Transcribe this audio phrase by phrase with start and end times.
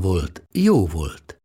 [0.00, 1.40] volt, jó volt.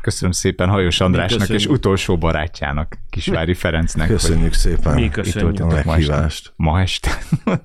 [0.00, 4.08] Köszönöm szépen Hajós Andrásnak és utolsó barátjának, Kisvári Ferencnek.
[4.08, 4.94] Köszönjük szépen.
[4.94, 5.58] Mi Itt köszönjük.
[5.58, 6.52] voltatok a meghívást.
[6.56, 7.18] Ma este.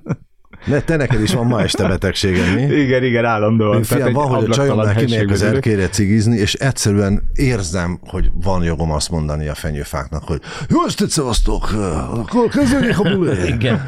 [0.66, 2.62] De te neked is van ma este betegséged, mi?
[2.62, 3.82] igen, igen, állandóan.
[3.82, 8.90] Fiam, van, hogy a csajomnál kimegyek az erkére cigizni, és egyszerűen érzem, hogy van jogom
[8.92, 11.70] azt mondani a fenyőfáknak, hogy jó estét, szevasztok,
[12.10, 13.46] akkor kezdődik a buli.
[13.46, 13.80] Igen.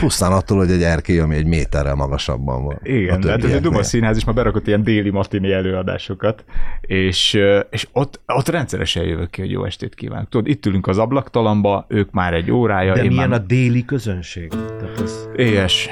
[0.00, 2.78] Pusztán attól, hogy egy erkély, ami egy méterrel magasabban van.
[2.82, 3.58] Igen, de hát ez a.
[3.58, 6.44] Duma Színház is már berakott ilyen déli matini előadásokat,
[6.80, 7.38] és,
[7.70, 10.28] és ott, ott rendszeresen jövök ki, hogy jó estét kívánok.
[10.28, 13.84] Tudod, itt ülünk az ablaktalamba, ők már egy órája, De én milyen már a déli
[13.84, 14.48] közönség?
[14.48, 15.28] Tehát ez...
[15.36, 15.90] éhes.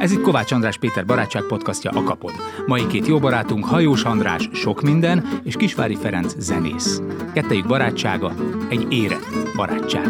[0.00, 2.32] Ez itt Kovács András Péter barátság podcastja a Kapod.
[2.66, 7.02] Mai két jó barátunk Hajós András sok minden, és Kisvári Ferenc zenész.
[7.34, 8.32] Kettejük barátsága
[8.70, 10.06] egy érett barátság.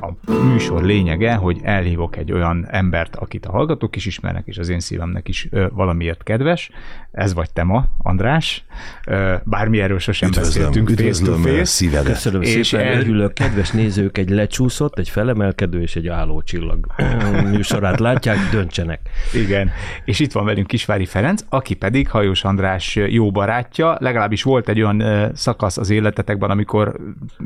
[0.00, 4.68] A műsor lényege, hogy elhívok egy olyan embert, akit a hallgatók is ismernek, és az
[4.68, 6.70] én szívemnek is valamiért kedves.
[7.18, 8.64] Ez vagy te ma, András.
[9.44, 11.64] Bármi erről sosem Üdvözlöm, beszéltünk face to üdvözlöm face.
[11.64, 12.12] szívedet.
[12.12, 16.86] Köszönöm És szépen, el- elhűlök, kedves nézők, egy lecsúszott, egy felemelkedő és egy álló csillag
[17.52, 19.00] műsorát látják, döntsenek.
[19.34, 19.70] Igen,
[20.04, 24.82] és itt van velünk Kisvári Ferenc, aki pedig Hajós András jó barátja, legalábbis volt egy
[24.82, 26.96] olyan szakasz az életetekben, amikor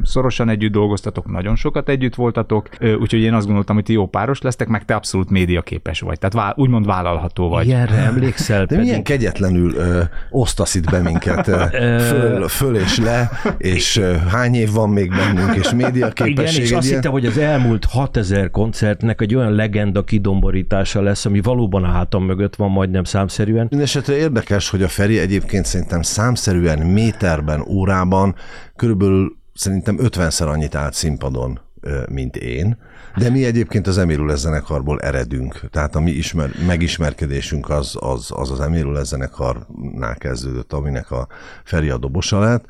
[0.03, 4.41] szorosan együtt dolgoztatok, nagyon sokat együtt voltatok, úgyhogy én azt gondoltam, hogy ti jó páros
[4.41, 7.67] lesztek, meg te abszolút médiaképes vagy, tehát úgymond vállalható vagy.
[7.67, 8.65] Ilyenre emlékszel?
[8.65, 10.01] De milyen kegyetlenül ö,
[10.31, 11.65] osztasz itt be minket ö,
[12.09, 16.63] föl, föl és le, és ö, hány év van még bennünk, és média Igen, képesség.
[16.63, 21.41] és azt ilyen- hittem, hogy az elmúlt 6000 koncertnek egy olyan legenda kidomborítása lesz, ami
[21.41, 23.61] valóban a hátam mögött van majdnem számszerűen.
[23.69, 28.35] Mindenesetre érdekes, hogy a Feri egyébként szerintem számszerűen méterben, órában
[28.77, 31.61] körülbelül szerintem 50-szer annyit állt színpadon,
[32.11, 32.79] mint én.
[33.17, 35.61] De mi egyébként az Emirul zenekarból eredünk.
[35.71, 41.29] Tehát a mi ismer, megismerkedésünk az az, az, az Emirul zenekarnál kezdődött, aminek a
[41.65, 42.65] Feri a dobosa lett,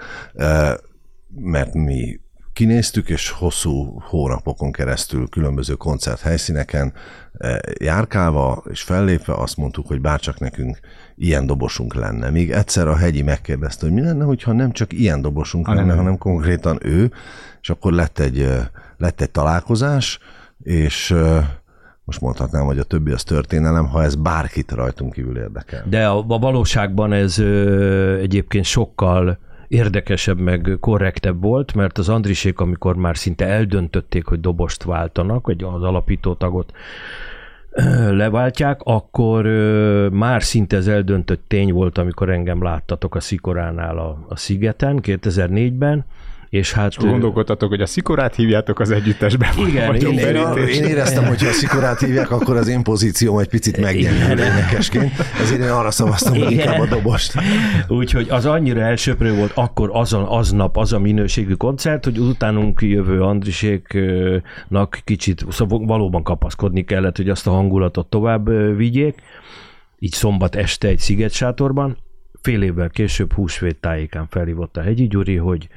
[1.35, 2.21] mert mi
[2.53, 6.93] kinéztük, és hosszú hónapokon keresztül különböző koncerthelyszíneken
[7.79, 10.79] járkálva és fellépve azt mondtuk, hogy bárcsak nekünk
[11.17, 12.31] ilyen dobosunk lenne.
[12.31, 15.95] Míg egyszer a hegyi megkérdezte, hogy mi lenne, hogyha nem csak ilyen dobosunk Hanem lenne,
[15.95, 15.97] ő.
[15.97, 17.13] hanem konkrétan ő,
[17.61, 18.49] és akkor lett egy,
[19.03, 20.19] lett egy találkozás,
[20.63, 21.15] és
[22.05, 25.85] most mondhatnám, hogy a többi az történelem, ha ez bárkit rajtunk kívül érdekel.
[25.89, 32.61] De a, a valóságban ez ö, egyébként sokkal érdekesebb, meg korrektebb volt, mert az Andrisék,
[32.61, 36.73] amikor már szinte eldöntötték, hogy dobost váltanak, vagy az alapító tagot
[38.11, 39.45] leváltják, akkor
[40.11, 46.05] már szinte ez eldöntött tény volt, amikor engem láttatok a Szikoránál a, a Szigeten 2004-ben,
[46.53, 46.91] és hát...
[46.91, 49.51] És gondolkodtatok, hogy a szikorát hívjátok az együttesben.
[49.57, 53.39] vagy Igen, Én, én, én éreztem, hogy ha a szikorát hívják, akkor az én pozícióm
[53.39, 57.35] egy picit meggyengül énekesként, ezért én arra szavaztam, hogy inkább a dobost.
[57.89, 63.23] Úgyhogy az annyira elsöprő volt akkor azon, aznap az a minőségű koncert, hogy utánunk jövő
[63.23, 69.23] Andriséknak kicsit szóval valóban kapaszkodni kellett, hogy azt a hangulatot tovább vigyék.
[69.99, 71.97] Így szombat este egy szigetsátorban.
[72.41, 75.69] Fél évvel később húsvét tájékán felhívott a Hegyi Gyuri, hogy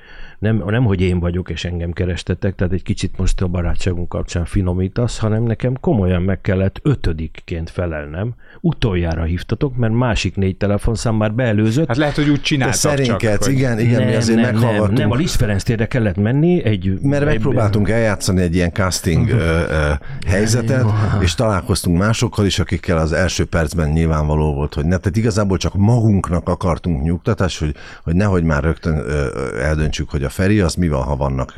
[0.45, 4.45] nem, nem, hogy én vagyok, és engem kerestetek, tehát egy kicsit most a barátságunk kapcsán
[4.45, 8.33] finomítasz, hanem nekem komolyan meg kellett ötödikként felelnem.
[8.61, 11.87] Utoljára hívtatok, mert másik négy telefonszám már beelőzött.
[11.87, 12.91] Hát lehet, hogy úgy Te csináltak csak.
[12.91, 14.97] szerénkedsz, hogy- igen, igen, mi azért nem, nem, meghallgattunk.
[14.97, 16.99] nem, a Liszt Ferenc térre kellett menni, egy...
[17.01, 19.35] Mert egy- megpróbáltunk eljátszani egy ilyen casting ö,
[19.69, 19.91] ö,
[20.27, 20.85] helyzetet,
[21.21, 25.73] és találkoztunk másokkal is, akikkel az első percben nyilvánvaló volt, hogy ne, tehát igazából csak
[25.75, 29.27] magunknak akartunk nyugtatást, hogy, hogy nehogy már rögtön ö,
[29.61, 31.53] eldöntsük, hogy a Feri az mi van, ha vannak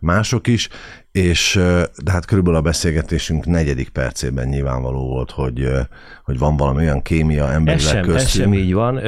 [0.00, 0.68] mások is,
[1.12, 1.60] és
[2.04, 5.68] de hát körülbelül a beszélgetésünk negyedik percében nyilvánvaló volt, hogy,
[6.24, 8.44] hogy van valami olyan kémia Ez emberileg sem, ez köztünk.
[8.44, 9.00] sem így van.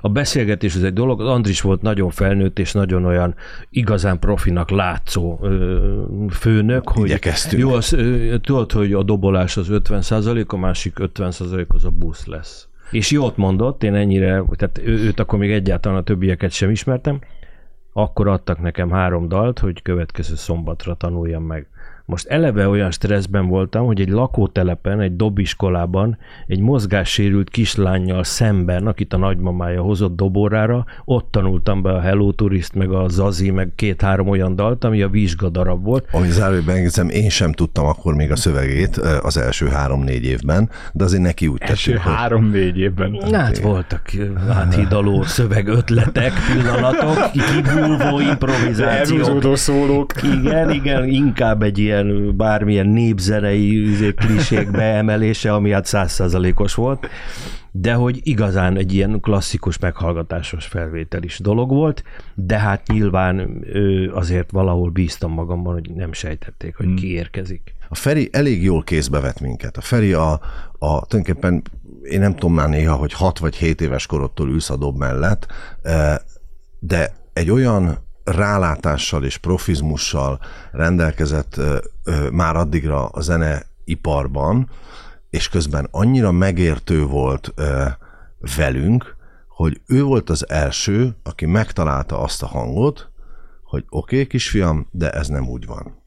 [0.00, 3.34] A beszélgetés az egy dolog, az Andris volt nagyon felnőtt és nagyon olyan
[3.70, 5.38] igazán profinak látszó
[6.30, 7.62] főnök, hogy Igyekeztünk.
[7.62, 7.96] jó, az,
[8.40, 12.68] tudod, hogy a dobolás az 50% a másik 50% az a busz lesz.
[12.90, 17.18] És jót mondott, én ennyire, tehát őt akkor még egyáltalán a többieket sem ismertem,
[18.02, 21.68] akkor adtak nekem három dalt, hogy következő szombatra tanuljam meg.
[22.10, 29.12] Most eleve olyan stresszben voltam, hogy egy lakótelepen, egy dobiskolában egy mozgássérült kislányjal szemben, akit
[29.12, 34.28] a nagymamája hozott doborára, ott tanultam be a Hello Tourist, meg a Zazi, meg két-három
[34.28, 36.08] olyan dalt, ami a vizsgadarab volt.
[36.12, 41.04] Ami zárójelben engedem, én sem tudtam akkor még a szövegét az első három-négy évben, de
[41.04, 43.32] azért neki úgy Első tettünk, hogy három-négy évben.
[43.32, 44.10] Hát voltak
[44.48, 49.20] áthidaló szövegötletek, pillanatok, kibúvó improvizációk.
[49.20, 50.12] Elhúzódó szólók.
[50.22, 51.98] Igen, igen, inkább egy ilyen
[52.36, 57.06] bármilyen népzenei izé, klisék beemelése, ami hát százszázalékos volt,
[57.72, 62.02] de hogy igazán egy ilyen klasszikus meghallgatásos felvétel is dolog volt,
[62.34, 63.64] de hát nyilván
[64.12, 67.74] azért valahol bíztam magamban, hogy nem sejtették, hogy ki érkezik.
[67.88, 69.76] A Feri elég jól kézbe vett minket.
[69.76, 70.32] A Feri a,
[70.78, 71.62] a tulajdonképpen
[72.02, 75.46] én nem tudom már néha, hogy 6 vagy 7 éves korodtól ülsz a dob mellett,
[76.78, 80.40] de egy olyan rálátással és profizmussal
[80.72, 81.60] rendelkezett
[82.32, 84.70] már addigra a zeneiparban,
[85.30, 87.54] és közben annyira megértő volt
[88.56, 89.16] velünk,
[89.48, 93.10] hogy ő volt az első, aki megtalálta azt a hangot,
[93.62, 95.98] hogy oké, okay, kisfiam, de ez nem úgy van.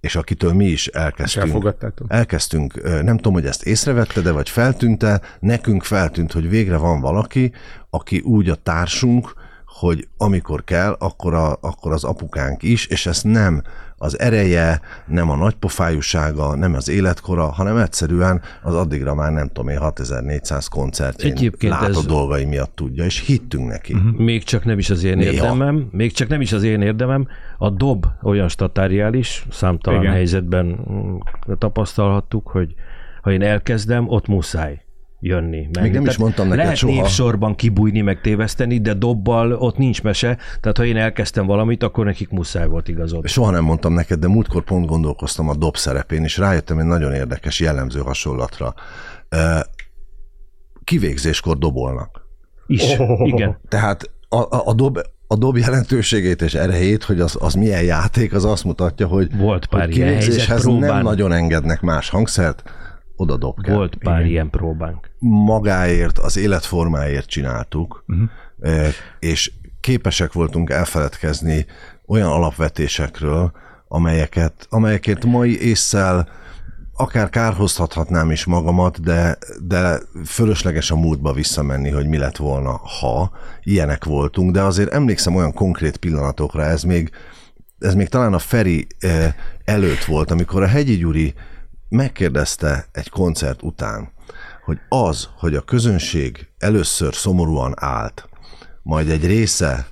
[0.00, 1.74] És akitől mi is elkezdtünk.
[2.06, 7.52] Elkezdtünk, nem tudom, hogy ezt észrevette, de vagy feltűnte, nekünk feltűnt, hogy végre van valaki,
[7.90, 9.34] aki úgy a társunk,
[9.72, 13.62] hogy amikor kell, akkor, a, akkor az apukánk is, és ezt nem
[13.96, 19.68] az ereje, nem a nagypofájúsága, nem az életkora, hanem egyszerűen az addigra már nem tudom
[19.68, 23.94] én 6400 koncertjén Egyébként látott ez- dolgai miatt tudja, és hittünk neki.
[23.94, 24.18] Uh-huh.
[24.18, 25.32] Még csak nem is az én Néha.
[25.32, 27.26] érdemem, még csak nem is az én érdemem.
[27.58, 30.10] A dob olyan statáriális, számtalan Igen.
[30.10, 30.14] Igen.
[30.16, 31.16] helyzetben mm,
[31.58, 32.74] tapasztalhattuk, hogy
[33.22, 34.84] ha én elkezdem, ott muszáj
[35.22, 35.68] jönni.
[35.72, 35.88] menni.
[35.88, 36.92] Még nem is mondtam neked lehet soha.
[36.92, 42.04] névsorban kibújni, meg téveszteni, de dobbal ott nincs mese, tehát ha én elkezdtem valamit, akkor
[42.04, 43.28] nekik muszáj volt igazodni.
[43.28, 47.12] Soha nem mondtam neked, de múltkor pont gondolkoztam a dob szerepén, és rájöttem egy nagyon
[47.12, 48.74] érdekes, jellemző hasonlatra.
[50.84, 52.20] Kivégzéskor dobolnak.
[52.66, 53.28] Is, Oh.
[53.28, 53.58] igen.
[53.68, 58.34] Tehát a, a, a, dob, a dob jelentőségét és erejét, hogy az, az milyen játék,
[58.34, 62.62] az azt mutatja, hogy, Volt pár hogy ilyen kivégzéshez helyzet nem nagyon engednek más hangszert,
[63.16, 63.74] oda dob kell.
[63.74, 64.30] Volt pár Igen.
[64.30, 65.10] ilyen próbánk.
[65.18, 68.88] Magáért, az életformáért csináltuk, uh-huh.
[69.18, 71.66] és képesek voltunk elfeledkezni
[72.06, 73.52] olyan alapvetésekről,
[73.88, 76.28] amelyeket, amelyeket mai észszel
[76.94, 83.30] akár kárhoztathatnám is magamat, de, de fölösleges a múltba visszamenni, hogy mi lett volna, ha
[83.62, 87.10] ilyenek voltunk, de azért emlékszem olyan konkrét pillanatokra, ez még,
[87.78, 88.86] ez még talán a Feri
[89.64, 91.34] előtt volt, amikor a Hegyi Gyuri
[91.92, 94.12] megkérdezte egy koncert után,
[94.64, 98.28] hogy az, hogy a közönség először szomorúan állt,
[98.82, 99.86] majd egy része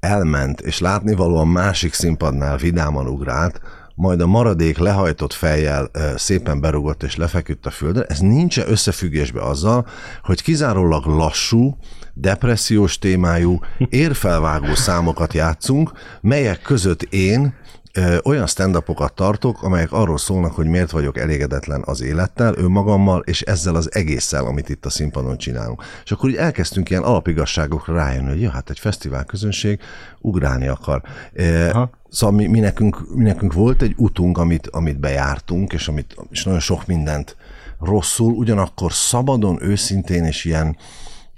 [0.00, 3.60] elment, és látnivalóan másik színpadnál vidáman ugrált,
[3.94, 9.86] majd a maradék lehajtott fejjel szépen berugott és lefeküdt a földre, ez nincs összefüggésbe azzal,
[10.22, 11.76] hogy kizárólag lassú,
[12.14, 17.54] depressziós témájú, érfelvágó számokat játszunk, melyek között én
[18.24, 18.82] olyan stand
[19.14, 24.44] tartok, amelyek arról szólnak, hogy miért vagyok elégedetlen az élettel, önmagammal, és ezzel az egésszel,
[24.44, 25.82] amit itt a színpadon csinálunk.
[26.04, 29.80] És akkor így elkezdtünk ilyen alapigasságokra rájönni, hogy ja, hát egy fesztivál közönség
[30.20, 31.02] ugrálni akar.
[31.72, 31.90] Aha.
[32.08, 36.44] Szóval mi, mi, nekünk, mi nekünk volt egy utunk, amit, amit bejártunk, és, amit, és
[36.44, 37.36] nagyon sok mindent
[37.80, 40.76] rosszul, ugyanakkor szabadon, őszintén, és ilyen,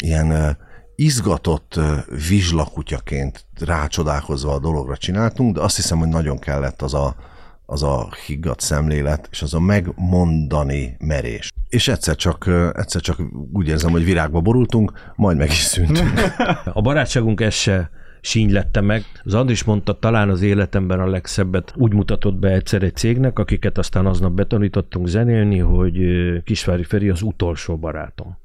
[0.03, 0.57] ilyen
[1.01, 1.81] izgatott
[2.29, 7.15] vizslakutyaként rácsodálkozva a dologra csináltunk, de azt hiszem, hogy nagyon kellett az a,
[7.67, 11.53] az a higgadt szemlélet, és az a megmondani merés.
[11.69, 13.19] És egyszer csak, egyszer csak
[13.53, 16.21] úgy érzem, hogy virágba borultunk, majd meg is szűntünk.
[16.79, 17.91] A barátságunk ez se
[18.21, 19.05] sínylette meg.
[19.25, 23.79] Az Andris mondta, talán az életemben a legszebbet úgy mutatott be egyszer egy cégnek, akiket
[23.79, 25.99] aztán aznap betanítottunk zenélni, hogy
[26.45, 28.39] Kisvári Feri az utolsó barátom.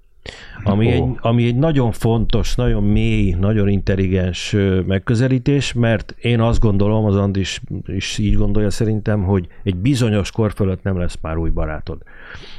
[0.63, 4.55] Ami, egy, ami egy nagyon fontos, nagyon mély, nagyon intelligens
[4.85, 10.53] megközelítés, mert én azt gondolom, az Andris is így gondolja szerintem, hogy egy bizonyos kor
[10.53, 12.01] fölött nem lesz már új barátod.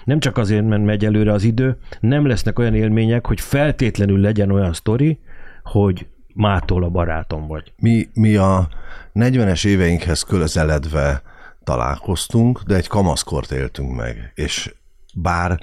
[0.05, 4.51] Nem csak azért, mert megy előre az idő, nem lesznek olyan élmények, hogy feltétlenül legyen
[4.51, 5.19] olyan sztori,
[5.63, 7.73] hogy mától a barátom vagy.
[7.79, 8.69] Mi, mi a
[9.15, 11.23] 40-es éveinkhez közeledve
[11.65, 14.75] találkoztunk, de egy kamaszkort éltünk meg, és
[15.15, 15.61] bár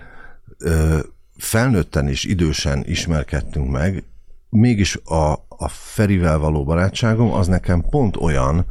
[0.58, 1.00] ö,
[1.44, 4.04] felnőtten és idősen ismerkedtünk meg,
[4.50, 8.66] mégis a, a Ferivel való barátságom az nekem pont olyan,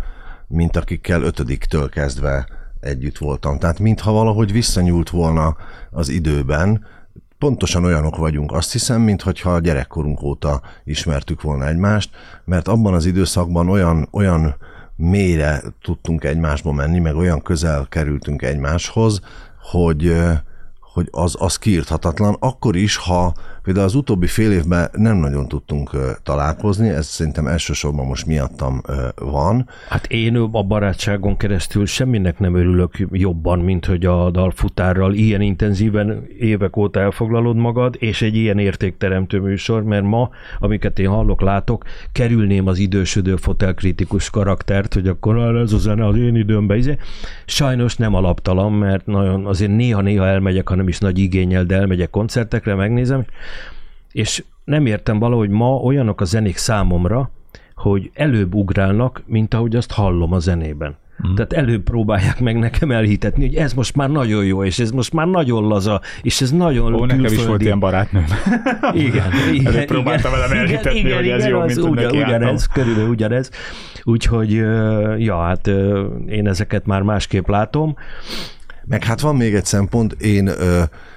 [0.47, 2.47] mint akikkel ötödiktől kezdve
[2.81, 3.59] együtt voltam.
[3.59, 5.57] Tehát mintha valahogy visszanyúlt volna
[5.91, 6.87] az időben,
[7.38, 12.11] pontosan olyanok vagyunk, azt hiszem, mintha a gyerekkorunk óta ismertük volna egymást,
[12.45, 14.57] mert abban az időszakban olyan, olyan
[14.97, 19.21] mélyre tudtunk egymásba menni, meg olyan közel kerültünk egymáshoz,
[19.71, 20.17] hogy,
[20.93, 25.90] hogy az, az kiírthatatlan, akkor is, ha például az utóbbi fél évben nem nagyon tudtunk
[26.23, 28.81] találkozni, ez szerintem elsősorban most miattam
[29.16, 29.69] van.
[29.88, 36.26] Hát én a barátságon keresztül semminek nem örülök jobban, mint hogy a dalfutárral ilyen intenzíven
[36.38, 41.85] évek óta elfoglalod magad, és egy ilyen értékteremtő műsor, mert ma, amiket én hallok, látok,
[42.12, 46.76] kerülném az idősödő fotelkritikus karaktert, hogy akkor ez a zene az én időmben.
[46.76, 46.97] Izé.
[47.45, 52.75] Sajnos nem alaptalan, mert nagyon azért néha-néha elmegyek, hanem is nagy igényel, de elmegyek koncertekre,
[52.75, 53.25] megnézem,
[54.12, 57.31] és nem értem valahogy ma olyanok a zenék számomra,
[57.75, 60.97] hogy előbb ugrálnak, mint ahogy azt hallom a zenében.
[61.28, 61.35] Mm.
[61.35, 65.12] Tehát előbb próbálják meg nekem elhitetni, hogy ez most már nagyon jó, és ez most
[65.12, 68.25] már nagyon laza, és ez nagyon Ó, nekem is volt ilyen barátnőm.
[68.92, 69.73] Igen, igen.
[69.73, 73.50] Előbb próbálta velem elhitetni, igen, hogy ez igen, jó, mint ugyan, ugyan, ugyanez, körülbelül ugyanez.
[74.02, 74.52] Úgyhogy,
[75.19, 75.66] ja, hát
[76.26, 77.97] én ezeket már másképp látom.
[78.85, 80.50] Meg hát van még egy szempont, én,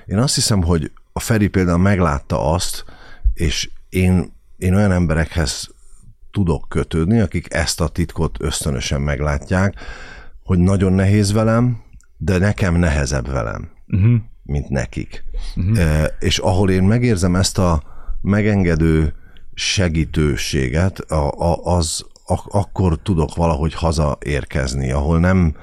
[0.05, 2.85] én azt hiszem, hogy a Feri például meglátta azt,
[3.33, 5.73] és én, én olyan emberekhez
[6.31, 9.75] tudok kötődni, akik ezt a titkot ösztönösen meglátják,
[10.43, 11.81] hogy nagyon nehéz velem,
[12.17, 14.15] de nekem nehezebb velem, uh-huh.
[14.43, 15.23] mint nekik.
[15.55, 15.79] Uh-huh.
[15.79, 17.83] E, és ahol én megérzem ezt a
[18.21, 19.13] megengedő
[19.53, 25.55] segítőséget, a, a, az a, akkor tudok valahogy hazaérkezni, ahol nem,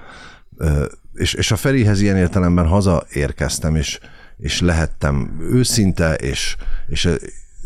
[1.15, 4.01] és, és a Ferihez ilyen értelemben hazaérkeztem, és
[4.43, 6.57] és lehettem őszinte, és,
[6.87, 7.09] és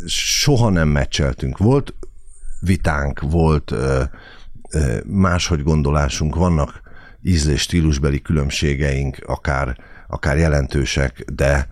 [0.07, 1.59] soha nem meccseltünk.
[1.59, 1.95] Volt
[2.61, 4.03] vitánk, volt ö,
[4.71, 6.81] ö, máshogy gondolásunk, vannak
[7.23, 9.77] ízlés stílusbeli különbségeink, akár,
[10.09, 11.69] akár jelentősek, de,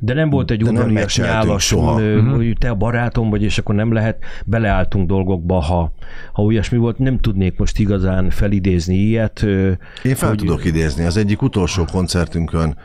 [0.00, 1.98] de nem volt egy udvarias nyálas, soha.
[1.98, 2.28] Mhm.
[2.28, 5.92] hogy te a barátom vagy, és akkor nem lehet, beleálltunk dolgokba, ha,
[6.32, 9.42] ha olyasmi volt, nem tudnék most igazán felidézni ilyet.
[10.02, 10.38] Én fel hogy...
[10.38, 11.04] tudok idézni.
[11.04, 12.76] Az egyik utolsó koncertünkön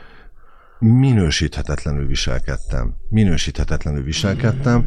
[0.78, 2.94] minősíthetetlenül viselkedtem.
[3.08, 4.84] Minősíthetetlenül viselkedtem.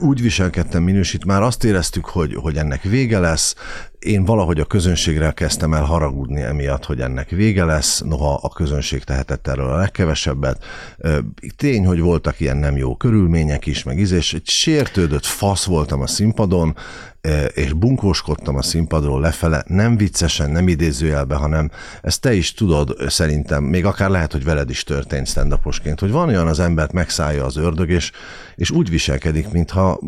[0.00, 3.54] Úgy viselkedtem minősít, már azt éreztük, hogy, hogy ennek vége lesz.
[3.98, 9.04] Én valahogy a közönségre kezdtem el haragudni emiatt, hogy ennek vége lesz, noha a közönség
[9.04, 10.64] tehetett erről a legkevesebbet.
[11.56, 14.34] Tény, hogy voltak ilyen nem jó körülmények is, meg ízés.
[14.34, 16.76] Egy sértődött fasz voltam a színpadon,
[17.54, 21.70] és bunkóskodtam a színpadról lefele, nem viccesen, nem idézőjelbe, hanem
[22.02, 25.58] ezt te is tudod szerintem, még akár lehet, hogy veled is történt stand
[25.98, 28.12] hogy van olyan az embert megszállja az ördög, és,
[28.54, 30.00] és úgy viselkedik, mintha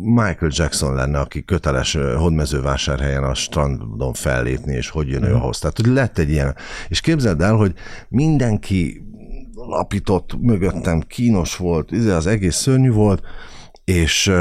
[0.00, 5.36] Michael Jackson lenne, aki köteles hodmezővásárhelyen a strandon fellépni, és hogy jön ő mhm.
[5.36, 5.58] ahhoz.
[5.58, 6.56] Tehát, hogy lett egy ilyen.
[6.88, 7.72] És képzeld el, hogy
[8.08, 9.02] mindenki
[9.54, 13.22] lapított mögöttem, kínos volt, izé, az egész szörnyű volt,
[13.84, 14.32] és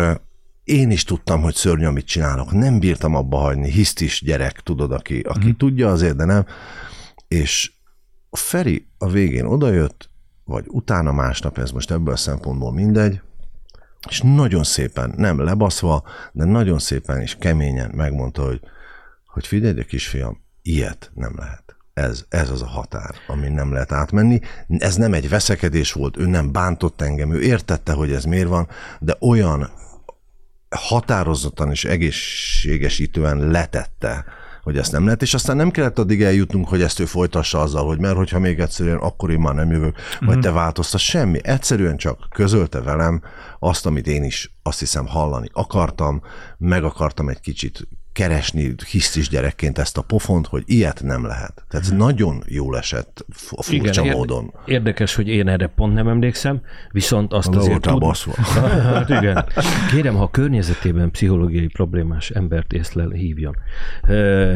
[0.64, 2.52] én is tudtam, hogy szörnyű, amit csinálok.
[2.52, 3.72] Nem bírtam abba hagyni.
[3.72, 5.58] Hisztis gyerek, tudod, aki, aki mm.
[5.58, 6.46] tudja azért, de nem.
[7.28, 7.72] És
[8.30, 10.10] a Feri a végén odajött,
[10.44, 13.22] vagy utána másnap, ez most ebből a szempontból mindegy,
[14.10, 18.62] és nagyon szépen, nem lebaszva, de nagyon szépen és keményen megmondta, hogy,
[19.26, 21.76] hogy figyelj, de kisfiam, ilyet nem lehet.
[21.94, 24.40] Ez, ez az a határ, amin nem lehet átmenni.
[24.68, 28.68] Ez nem egy veszekedés volt, ő nem bántott engem, ő értette, hogy ez miért van,
[29.00, 29.70] de olyan
[30.76, 34.26] határozottan és egészségesítően letette,
[34.64, 37.86] hogy ezt nem lehet, és aztán nem kellett addig eljutnunk, hogy ezt ő folytassa azzal,
[37.86, 40.40] hogy mert hogyha még egyszerűen akkor én már nem jövök, vagy mm-hmm.
[40.40, 41.40] te változtass, semmi.
[41.44, 43.22] Egyszerűen csak közölte velem
[43.60, 46.22] azt, amit én is azt hiszem hallani akartam,
[46.58, 51.64] meg akartam egy kicsit keresni hisztis gyerekként ezt a pofont, hogy ilyet nem lehet.
[51.68, 51.98] Tehát ez hmm.
[51.98, 54.54] nagyon jól esett a furcsa Igen, módon.
[54.66, 58.04] Érdekes, hogy én erre pont nem emlékszem, viszont azt azért tud...
[58.94, 59.46] hát igen.
[59.92, 63.56] Kérem, ha a környezetében pszichológiai problémás embert észlel, hívjon.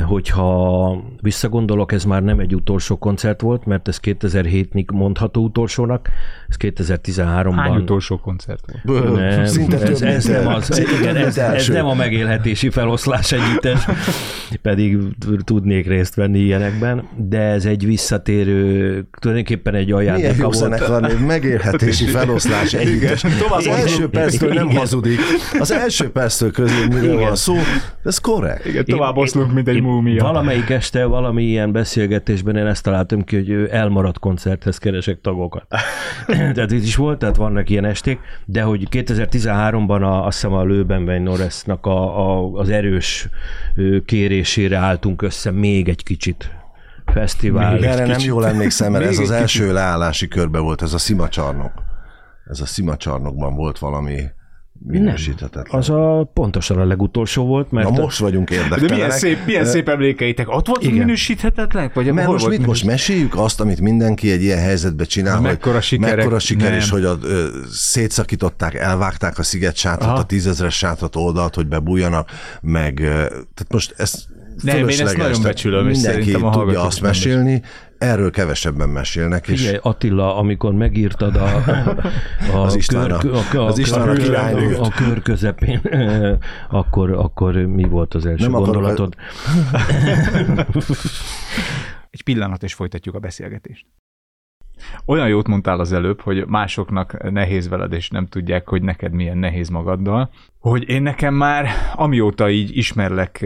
[0.05, 6.09] Hogyha visszagondolok, ez már nem egy utolsó koncert volt, mert ez 2007-ig mondható utolsónak,
[6.47, 7.53] ez 2013-ban...
[7.55, 9.03] Hány utolsó koncert volt?
[9.03, 13.87] Nem, ez, ez, nem az, igen, ez, ez nem a megélhetési feloszlás egy együttes,
[14.61, 14.97] pedig
[15.43, 22.05] tudnék részt venni ilyenekben, de ez egy visszatérő, tulajdonképpen egy ajándéka Milyen jó zenekar, megélhetési
[22.05, 23.23] feloszlás együttes.
[23.49, 25.19] Az első perctől nem hazudik.
[25.59, 27.55] Az első perctől közül miről van szó,
[28.03, 28.65] ez korrekt.
[28.65, 30.23] Igen, tovább oszlunk, mint egy múmia.
[30.23, 35.65] Valamelyik este, valami ilyen beszélgetésben én ezt találtam ki, hogy elmaradt koncerthez keresek tagokat.
[36.27, 40.63] tehát itt is volt, tehát vannak ilyen esték, de hogy 2013-ban a, azt hiszem a
[40.63, 43.27] Lőben Norrisnak a, a, az erős
[44.05, 46.51] kérésére álltunk össze még egy kicsit
[47.05, 47.73] fesztivál.
[47.73, 51.71] Még erre nem jól emlékszem, mert ez az első leállási körbe volt, ez a szimacsarnok.
[52.49, 54.23] ez a szimacsarnokban volt valami
[54.85, 55.79] minősíthetetlen.
[55.79, 58.91] Az a pontosan a legutolsó volt, mert Na most vagyunk De érdektelenek.
[58.95, 60.49] milyen szép, milyen szép emlékeitek.
[60.49, 60.97] Ott volt Igen.
[60.97, 61.91] minősíthetetlen?
[61.93, 65.39] Vagy Mert most volt mit most meséljük azt, amit mindenki egy ilyen helyzetben csinál, Na,
[65.39, 66.77] hogy mekkora sikerek- mekkora siker, nem.
[66.79, 70.17] és hogy a, ö, szétszakították, elvágták a sziget sátrat, Aha.
[70.19, 72.29] a tízezres sátrat oldalt, hogy bebújjanak,
[72.61, 74.25] meg ö, tehát most ez
[74.63, 77.61] Nem, én ezt fölösleges, nagyon becsülöm, és Mindenki szerintem a tudja azt mesélni,
[77.97, 81.45] erről kevesebben mesélnek, és Figyelj, Attila, amikor megírtad a,
[82.53, 84.77] a, Az István a- kör, a, a, az István a kör, királynőt.
[84.77, 85.81] a, a kör közepén,
[86.69, 89.15] akkor, akkor mi volt az első Nem gondolatod?
[92.09, 93.85] Egy pillanat, és folytatjuk a beszélgetést.
[95.05, 99.37] Olyan jót mondtál az előbb, hogy másoknak nehéz veled, és nem tudják, hogy neked milyen
[99.37, 103.45] nehéz magaddal, hogy én nekem már, amióta így ismerlek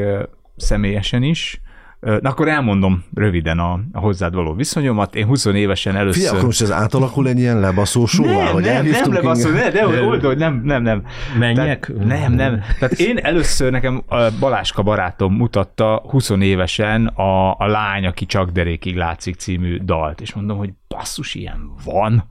[0.55, 1.61] személyesen is,
[2.01, 5.15] na akkor elmondom röviden a, a hozzád való viszonyomat.
[5.15, 6.13] Én 20 évesen először...
[6.13, 9.69] Figyelj, akkor most ez átalakul egy ilyen lebaszó sóvá, nem, vagy nem, nem ingyen- ne,
[9.69, 11.03] de old, hogy nem, nem, nem.
[11.39, 11.85] Menjek?
[11.85, 12.61] Tehát, nem, nem.
[12.79, 18.49] Tehát én először nekem a Baláska barátom mutatta 20 évesen a, a Lány, aki csak
[18.49, 22.29] derékig látszik című dalt, és mondom, hogy basszus, ilyen van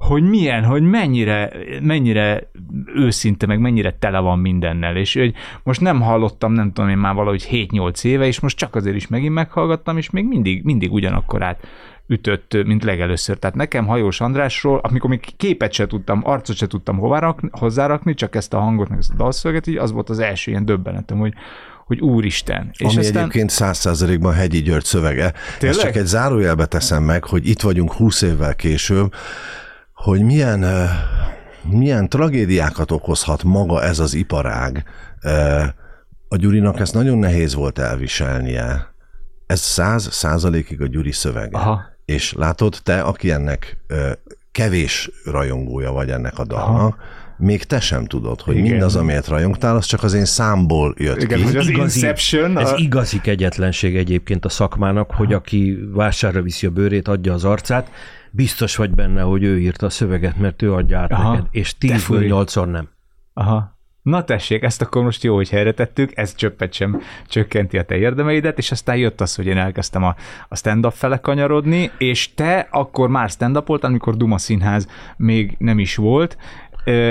[0.00, 1.52] hogy milyen, hogy mennyire,
[1.82, 2.50] mennyire
[2.94, 7.14] őszinte, meg mennyire tele van mindennel, és hogy most nem hallottam, nem tudom én már
[7.14, 11.42] valahogy 7-8 éve, és most csak azért is megint meghallgattam, és még mindig, mindig ugyanakkor
[11.42, 11.66] át
[12.06, 13.38] ütött, mint legelőször.
[13.38, 18.14] Tehát nekem Hajós Andrásról, amikor még képet se tudtam, arcot se tudtam hová rakni, hozzárakni,
[18.14, 21.18] csak ezt a hangot, meg ezt a dalszöveget, így az volt az első ilyen döbbenetem,
[21.18, 21.34] hogy,
[21.86, 22.70] hogy úristen.
[22.78, 25.32] Ami egyébként száz százalékban Hegyi György szövege.
[25.58, 25.78] Tényleg?
[25.78, 29.14] Ezt csak egy zárójelbe teszem meg, hogy itt vagyunk 20 évvel később,
[30.02, 30.64] hogy milyen,
[31.62, 34.84] milyen tragédiákat okozhat maga ez az iparág.
[36.28, 38.94] A Gyurinak ezt nagyon nehéz volt elviselnie.
[39.46, 41.56] Ez száz százalékig a Gyuri szövege.
[41.58, 41.82] Aha.
[42.04, 43.76] És látod, te, aki ennek
[44.52, 46.96] kevés rajongója vagy ennek a dalnak,
[47.38, 48.70] még te sem tudod, hogy Igen.
[48.70, 51.44] mindaz, amiért rajongtál, az csak az én számból jött Igen, ki.
[51.44, 56.66] hogy az Igazi- Inception, Ez a- igazi kegyetlenség egyébként a szakmának, hogy aki vásárra viszi
[56.66, 57.90] a bőrét, adja az arcát,
[58.30, 61.30] biztos vagy benne, hogy ő írta a szöveget, mert ő adja át Aha.
[61.30, 62.26] neked, és De 10 fúj.
[62.26, 62.88] 8 nem.
[63.34, 63.78] Aha.
[64.02, 67.96] Na tessék, ezt akkor most jó, hogy helyre tettük, ez csöppet sem csökkenti a te
[67.96, 70.14] érdemeidet, és aztán jött az, hogy én elkezdtem a,
[70.48, 75.78] a stand-up fele kanyarodni, és te akkor már stand up amikor Duma Színház még nem
[75.78, 76.36] is volt,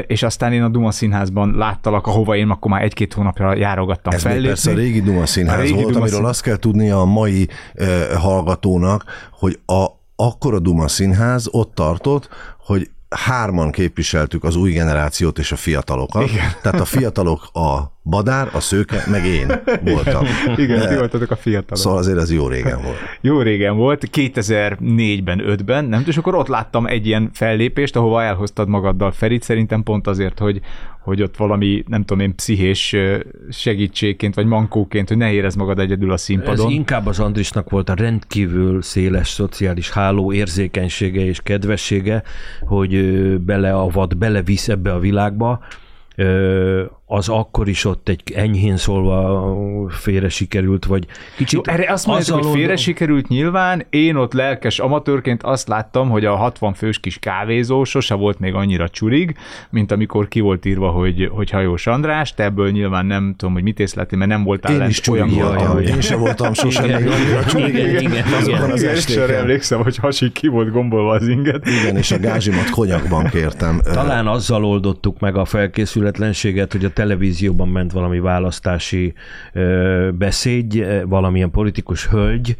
[0.08, 4.22] és aztán én a Duma Színházban láttalak, ahova én akkor már egy-két hónapra járogattam Ez
[4.22, 4.48] fellépni.
[4.48, 7.06] persze a régi Duma A Színház régi volt, Duma amiről Szín- azt kell tudnia a
[7.06, 9.86] mai uh, hallgatónak, hogy a,
[10.22, 12.30] akkor a Duma Színház ott tartott,
[12.60, 16.30] hogy hárman képviseltük az új generációt és a fiatalokat.
[16.30, 16.52] Igen.
[16.62, 19.48] Tehát a fiatalok a Badár, a Szőke, meg én
[19.94, 20.26] voltam.
[20.56, 21.78] Igen, ti voltatok a fiatalok.
[21.78, 22.98] Szóval azért ez jó régen volt.
[23.22, 28.24] Jó régen volt, 2004-ben, 5-ben, nem tudom, és akkor ott láttam egy ilyen fellépést, ahova
[28.24, 30.60] elhoztad magaddal Ferit, szerintem pont azért, hogy,
[31.02, 32.96] hogy ott valami, nem tudom én, pszichés
[33.50, 36.72] segítségként, vagy mankóként, hogy ne érezd magad egyedül a Ez színpadon.
[36.72, 42.24] inkább az Andrisnak volt a rendkívül széles szociális háló érzékenysége és kedvessége,
[42.62, 43.04] hogy
[43.40, 45.60] beleavat, belevisz ebbe a világba,
[47.12, 49.52] az akkor is ott egy enyhén szólva
[49.90, 51.06] félre sikerült, vagy
[51.38, 51.66] kicsit...
[51.66, 56.26] Jó, erre azt azzal hogy félre sikerült nyilván, én ott lelkes amatőrként azt láttam, hogy
[56.26, 59.36] a 60 fős kis kávézó sose volt még annyira csurig,
[59.70, 63.64] mint amikor ki volt írva, hogy, hogy Hajós András, te ebből nyilván nem tudom, hogy
[63.64, 65.54] mit észleltél, mert nem voltál Én lent is olyan voltam.
[65.54, 65.94] jaj, jaj.
[65.94, 67.76] Én sem voltam sosem Igen, még annyira csúlyig.
[67.76, 68.72] igen, igen, Azokon igen.
[68.72, 71.68] az Igen, és emlékszem, hogy hasik ki volt gombolva az inget.
[71.68, 73.82] Igen, és a gázsimat konyakban kértem.
[73.84, 79.14] Talán azzal oldottuk meg a felkészületlenséget, hogy a televízióban ment valami választási
[80.12, 82.56] beszéd, valamilyen politikus hölgy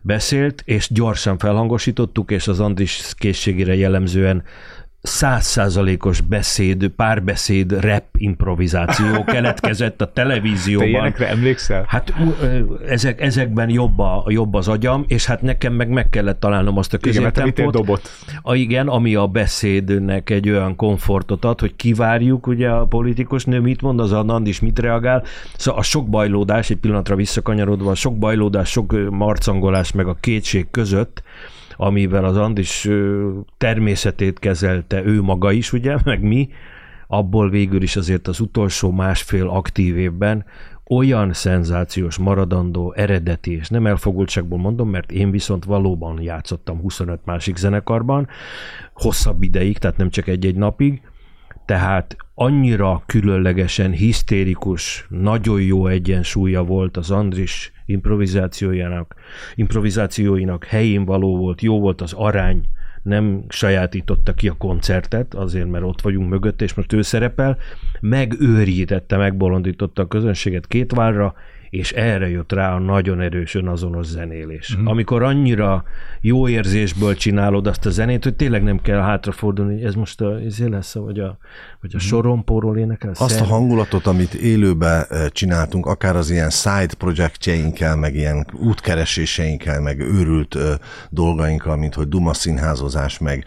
[0.00, 4.42] beszélt, és gyorsan felhangosítottuk, és az Andris készségére jellemzően
[5.02, 10.88] százszázalékos beszéd, párbeszéd, rap improvizáció keletkezett a Te televízióban.
[10.88, 11.84] ilyenekre emlékszel?
[11.88, 12.14] Hát
[12.88, 16.94] ezek, ezekben jobb, a, jobb az agyam, és hát nekem meg meg kellett találnom azt
[16.94, 18.10] a Igen, te középtempót, dobot.
[18.42, 23.60] a, igen, ami a beszédnek egy olyan komfortot ad, hogy kivárjuk, ugye a politikus nő
[23.60, 25.22] mit mond, az a Nandis mit reagál.
[25.56, 30.70] Szóval a sok bajlódás, egy pillanatra visszakanyarodva, a sok bajlódás, sok marcangolás meg a kétség
[30.70, 31.22] között,
[31.80, 32.88] amivel az Andis
[33.56, 36.48] természetét kezelte ő maga is, ugye, meg mi,
[37.06, 40.44] abból végül is azért az utolsó másfél aktív évben
[40.90, 47.56] olyan szenzációs, maradandó, eredeti, és nem elfogultságból mondom, mert én viszont valóban játszottam 25 másik
[47.56, 48.28] zenekarban,
[48.94, 51.02] hosszabb ideig, tehát nem csak egy-egy napig,
[51.64, 59.14] tehát annyira különlegesen hisztérikus, nagyon jó egyensúlya volt az Andris improvizációjának,
[59.54, 62.68] improvizációinak, helyén való volt, jó volt az arány,
[63.02, 67.58] nem sajátította ki a koncertet, azért, mert ott vagyunk mögött, és most ő szerepel,
[68.00, 71.34] megőrítette, megbolondította a közönséget két várra,
[71.70, 74.76] és erre jött rá a nagyon erős önazonos zenélés.
[74.76, 74.86] Mm.
[74.86, 75.84] Amikor annyira
[76.20, 80.40] jó érzésből csinálod azt a zenét, hogy tényleg nem kell hátrafordulni, hogy ez most a,
[80.40, 81.38] ez lesz, vagy a,
[81.80, 83.12] vagy a sorompóról énekel.
[83.14, 83.42] Azt szer...
[83.42, 90.56] a hangulatot, amit élőbe csináltunk, akár az ilyen side projektjeinkkel, meg ilyen útkereséseinkkel, meg őrült
[91.10, 93.44] dolgainkkal, mint hogy Duma színházozás, meg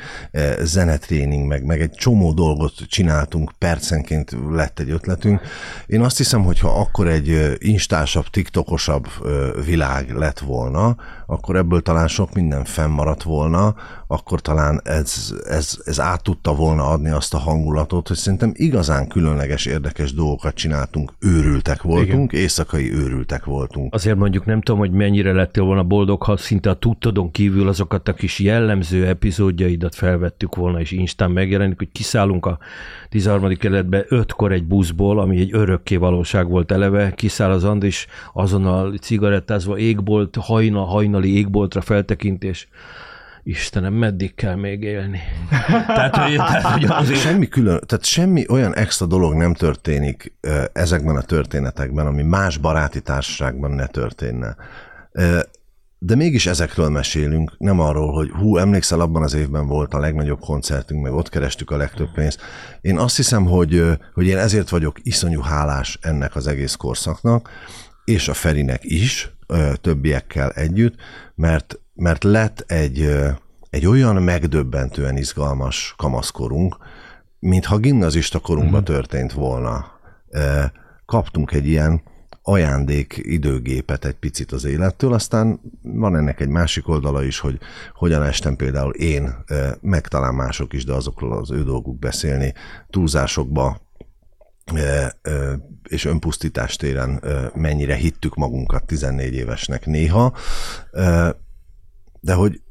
[0.61, 5.41] zenetréning, meg, meg egy csomó dolgot csináltunk, percenként lett egy ötletünk.
[5.85, 9.07] Én azt hiszem, hogy ha akkor egy instásabb, tiktokosabb
[9.65, 10.95] világ lett volna,
[11.31, 13.75] akkor ebből talán sok minden fennmaradt volna,
[14.07, 19.07] akkor talán ez, ez, ez át tudta volna adni azt a hangulatot, hogy szerintem igazán
[19.07, 22.43] különleges, érdekes dolgokat csináltunk, őrültek voltunk, Igen.
[22.43, 23.93] éjszakai őrültek voltunk.
[23.93, 28.07] Azért mondjuk nem tudom, hogy mennyire lettél volna boldog, ha szinte a tudtodon kívül azokat
[28.07, 32.57] a kis jellemző epizódjaidat felvettük volna, és Instán megjelenik, hogy kiszállunk a
[33.11, 33.57] 13.
[33.57, 39.77] keletbe ötkor egy buszból, ami egy örökké valóság volt eleve, kiszáll az Andris, azonnal cigarettázva
[39.77, 42.67] égbolt, hajna, hajnali égboltra feltekintés,
[43.43, 45.19] Istenem, meddig kell még élni?
[45.87, 47.19] tehát, hogy, tehát, hogy azért...
[47.19, 50.33] semmi külön, tehát semmi olyan extra dolog nem történik
[50.73, 54.55] ezekben a történetekben, ami más baráti társaságban ne történne.
[56.03, 60.39] De mégis ezekről mesélünk, nem arról, hogy hú, emlékszel, abban az évben volt a legnagyobb
[60.39, 62.41] koncertünk, meg ott kerestük a legtöbb pénzt.
[62.81, 63.83] Én azt hiszem, hogy,
[64.13, 67.49] hogy én ezért vagyok iszonyú hálás ennek az egész korszaknak,
[68.05, 69.31] és a Ferinek is,
[69.81, 70.95] többiekkel együtt,
[71.35, 73.15] mert mert lett egy,
[73.69, 76.77] egy olyan megdöbbentően izgalmas kamaszkorunk,
[77.39, 78.95] mintha gimnazista korunkban uh-huh.
[78.95, 79.85] történt volna.
[81.05, 82.01] Kaptunk egy ilyen
[82.43, 87.59] ajándék időgépet egy picit az élettől, aztán van ennek egy másik oldala is, hogy
[87.93, 89.35] hogyan estem például én,
[89.81, 92.53] meg talán mások is, de azokról az ő dolguk beszélni,
[92.89, 93.81] túlzásokba,
[95.89, 97.23] és önpusztítás téren
[97.55, 100.35] mennyire hittük magunkat 14 évesnek néha,
[102.19, 102.61] de hogy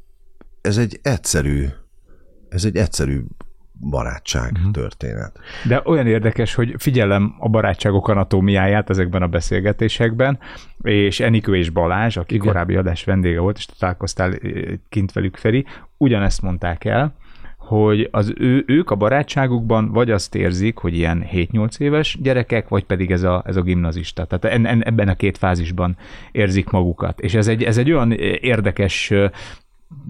[0.61, 1.67] ez egy egyszerű,
[2.49, 3.23] ez egy egyszerű
[3.89, 4.71] barátság uh-huh.
[4.71, 5.39] történet.
[5.67, 10.39] De olyan érdekes, hogy figyelem a barátságok anatómiáját ezekben a beszélgetésekben,
[10.81, 12.47] és Enikő és Balázs, aki Igen.
[12.47, 14.39] korábbi adás vendége volt, és találkoztál eh,
[14.89, 15.65] kint velük, Feri,
[15.97, 17.15] ugyanezt mondták el,
[17.57, 22.83] hogy az ő, ők a barátságukban vagy azt érzik, hogy ilyen 7-8 éves gyerekek, vagy
[22.83, 24.25] pedig ez a, ez a gimnazista.
[24.25, 25.97] Tehát en, en, ebben a két fázisban
[26.31, 27.19] érzik magukat.
[27.19, 29.13] És ez egy, ez egy olyan érdekes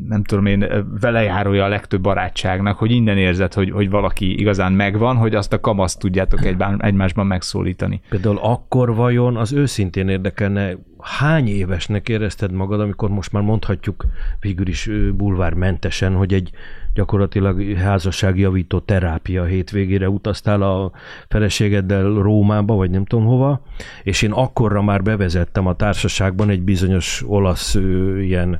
[0.07, 5.15] nem tudom én, velejárója a legtöbb barátságnak, hogy innen érzed, hogy, hogy valaki igazán megvan,
[5.15, 8.01] hogy azt a kamaszt tudjátok egy, egymásban megszólítani.
[8.09, 14.05] Például akkor vajon az őszintén érdekelne, hány évesnek érezted magad, amikor most már mondhatjuk
[14.39, 16.51] végül is bulvármentesen, hogy egy
[16.93, 20.91] gyakorlatilag házasságjavító terápia hétvégére utaztál a
[21.27, 23.61] feleségeddel Rómába, vagy nem tudom hova,
[24.03, 27.75] és én akkorra már bevezettem a társaságban egy bizonyos olasz
[28.19, 28.59] ilyen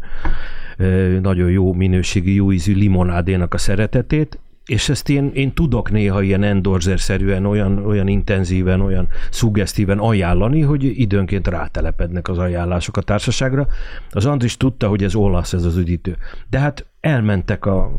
[1.22, 6.44] nagyon jó minőségű, jó ízű limonádénak a szeretetét, és ezt én, én tudok néha ilyen
[6.44, 13.68] endorzer-szerűen, olyan, olyan intenzíven, olyan szuggesztíven ajánlani, hogy időnként rátelepednek az ajánlások a társaságra.
[14.10, 16.18] Az Andris tudta, hogy ez olasz, ez az üdítő.
[16.50, 17.92] De hát elmentek a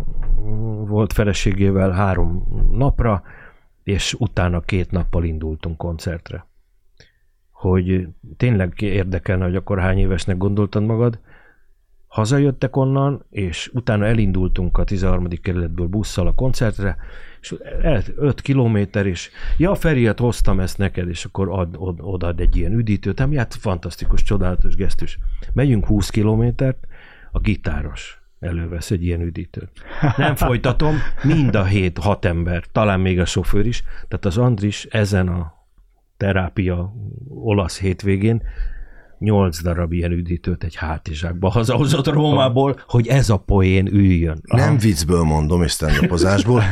[0.86, 3.22] volt feleségével három napra,
[3.84, 6.46] és utána két nappal indultunk koncertre.
[7.50, 11.18] Hogy tényleg érdekelne, hogy akkor hány évesnek gondoltad magad,
[12.12, 15.28] Hazajöttek onnan, és utána elindultunk a 13.
[15.42, 16.96] kerületből busszal a koncertre,
[17.40, 17.54] és
[18.16, 22.56] 5 kilométer, és ja, Feri, hát hoztam ezt neked, és akkor ad, od, odad egy
[22.56, 25.18] ilyen üdítőt, ami hát fantasztikus, csodálatos gesztus.
[25.52, 26.86] Megyünk 20 kilométert,
[27.30, 29.70] a gitáros elővesz egy ilyen üdítőt.
[30.16, 34.84] Nem folytatom, mind a hét, hat ember, talán még a sofőr is, tehát az Andris
[34.84, 35.52] ezen a
[36.16, 36.92] terápia
[37.28, 38.42] olasz hétvégén
[39.22, 44.40] nyolc darab ilyen üdítőt egy hátizsákba hazahozott Rómából, hogy ez a poén üljön.
[44.46, 44.64] Aha.
[44.64, 46.06] Nem viccből mondom, és stand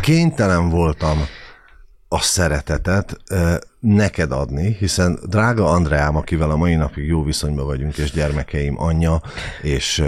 [0.01, 1.19] Kénytelen voltam
[2.09, 3.17] a szeretetet
[3.81, 9.23] neked adni, hiszen drága Andreám, akivel a mai napig jó viszonyban vagyunk, és gyermekeim anyja,
[9.63, 10.03] és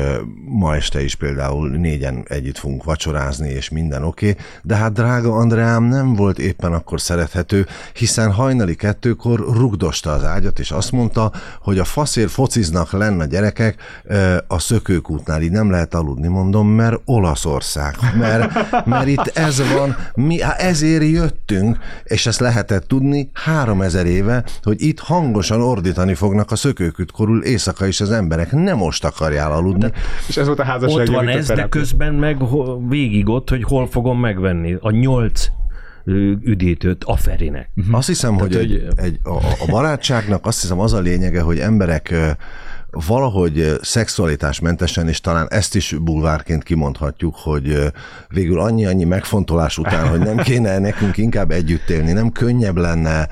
[0.44, 5.36] ma este is például négyen együtt fogunk vacsorázni, és minden oké, okay, de hát drága
[5.36, 11.32] Andreám nem volt éppen akkor szerethető, hiszen hajnali kettőkor rugdosta az ágyat, és azt mondta,
[11.60, 13.82] hogy a faszér fociznak lenne a gyerekek
[14.46, 20.42] a szökőkútnál, így nem lehet aludni, mondom, mert Olaszország, mert, mert itt ez van, mi
[20.42, 26.56] ezért jöttünk, és ezt lehetett tudni, hát 3000 éve, hogy itt hangosan ordítani fognak a
[26.56, 28.52] szökőkütkorul éjszaka is az emberek.
[28.52, 29.90] Nem most akarjál aludni.
[30.28, 31.08] És ez volt a házasság.
[31.08, 32.36] Ott van ez, de közben meg
[32.88, 34.76] végig ott, hogy hol fogom megvenni.
[34.80, 35.46] A nyolc
[36.44, 37.70] üdítőt a Ferinek.
[37.90, 41.58] Azt hiszem, hogy hogy- egy, egy, a, a barátságnak azt hiszem az a lényege, hogy
[41.58, 42.14] emberek
[42.92, 47.92] valahogy szexualitásmentesen, és talán ezt is bulvárként kimondhatjuk, hogy
[48.28, 53.28] végül annyi-annyi megfontolás után, hogy nem kéne nekünk inkább együtt élni, nem könnyebb lenne,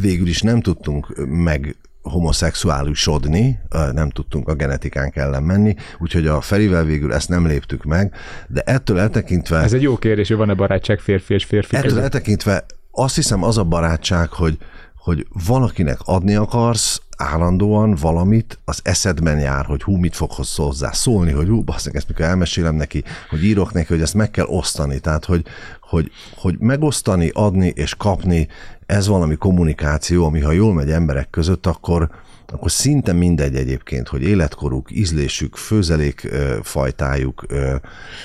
[0.00, 3.60] végül is nem tudtunk meg homoszexuálisodni,
[3.92, 8.14] nem tudtunk a genetikánk ellen menni, úgyhogy a Ferivel végül ezt nem léptük meg,
[8.46, 9.58] de ettől eltekintve...
[9.58, 12.02] Ez egy jó kérdés, hogy van-e barátság férfi és férfi Ettől között.
[12.02, 14.58] eltekintve azt hiszem az a barátság, hogy,
[14.96, 21.32] hogy valakinek adni akarsz állandóan valamit, az eszedben jár, hogy hú, mit fog hozzá szólni,
[21.32, 24.98] hogy hú, basszak, ezt mikor elmesélem neki, hogy írok neki, hogy ezt meg kell osztani.
[24.98, 25.44] Tehát, hogy,
[25.80, 28.48] hogy, hogy megosztani, adni és kapni,
[28.86, 32.10] ez valami kommunikáció, ami ha jól megy emberek között, akkor,
[32.52, 36.28] akkor szinte mindegy egyébként, hogy életkoruk, ízlésük, főzelék
[36.62, 37.46] fajtájuk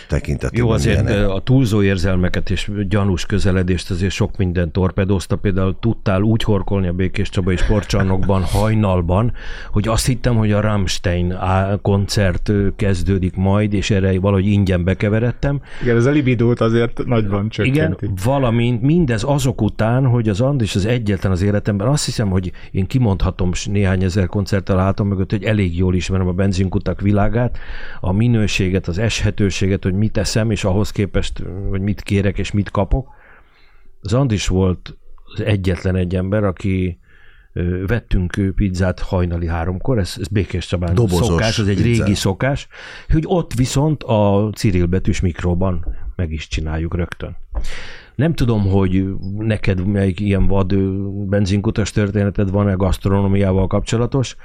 [0.08, 0.66] tekintetében.
[0.66, 1.30] Jó, azért milyenek.
[1.30, 5.36] a túlzó érzelmeket és gyanús közeledést azért sok minden torpedózta.
[5.36, 9.34] Például tudtál úgy horkolni a Békés Csabai sportcsarnokban, hajnalban,
[9.72, 11.38] hogy azt hittem, hogy a Rammstein
[11.82, 15.62] koncert kezdődik majd, és erre valahogy ingyen bekeveredtem.
[15.82, 18.10] Igen, ez a libidót azért nagyban Igen, csökkenti.
[18.24, 22.86] valamint mindez azok után, hogy az Andis az egyetlen az életemben, azt hiszem, hogy én
[22.86, 27.58] kimondhatom néhány ezer koncerttel hátam mögött, hogy elég jól ismerem a benzinkutak világát,
[28.00, 32.72] a minőséget, az eshetőséget, hogy mit eszem, és ahhoz képest, hogy mit kérek és mit
[32.72, 33.10] kapok.
[34.02, 34.98] Az Andis volt
[35.34, 37.00] az egyetlen egy ember, aki
[37.88, 42.04] vettünk pizzát hajnali háromkor, ez, ez Békés Csabán Dobozos szokás, ez egy pizza.
[42.04, 42.68] régi szokás,
[43.10, 47.36] hogy ott viszont a Cyril betűs mikróban meg is csináljuk rögtön.
[48.16, 49.06] Nem tudom, hogy
[49.38, 50.76] neked melyik ilyen vad
[51.30, 54.36] benzinkutas történeted van-e gasztronómiával kapcsolatos.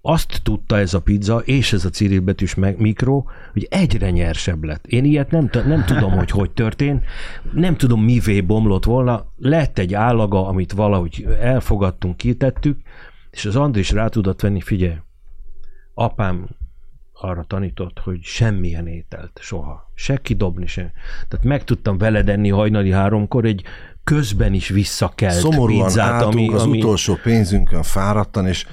[0.00, 4.64] Azt tudta ez a pizza és ez a Cyril betűs meg- mikró, hogy egyre nyersebb
[4.64, 4.86] lett.
[4.86, 7.04] Én ilyet nem, nem tudom, hogy hogy történt.
[7.52, 9.32] Nem tudom, mivé bomlott volna.
[9.36, 12.78] Lett egy állaga, amit valahogy elfogadtunk, kitettük,
[13.30, 14.96] és az Andris rá tudott venni, figyelj,
[15.94, 16.48] apám
[17.26, 19.90] arra tanított, hogy semmilyen ételt soha.
[19.94, 20.92] Se kidobni, se.
[21.28, 23.62] Tehát meg tudtam veled enni hajnali háromkor egy
[24.04, 28.66] közben is visszakelt Szomorúan pizzát, ami, az ami utolsó pénzünkön fáradtan, és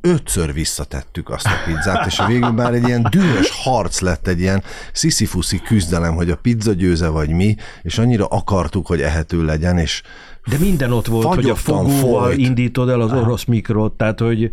[0.00, 4.62] ötször visszatettük azt a pizzát, és végül már egy ilyen dühös harc lett, egy ilyen
[4.92, 10.02] sziszifuszi küzdelem, hogy a pizza győze vagy mi, és annyira akartuk, hogy ehető legyen, és
[10.44, 12.38] de minden ott volt, hogy a fogóval folyt.
[12.38, 14.50] indítod el az orosz mikrot, tehát hogy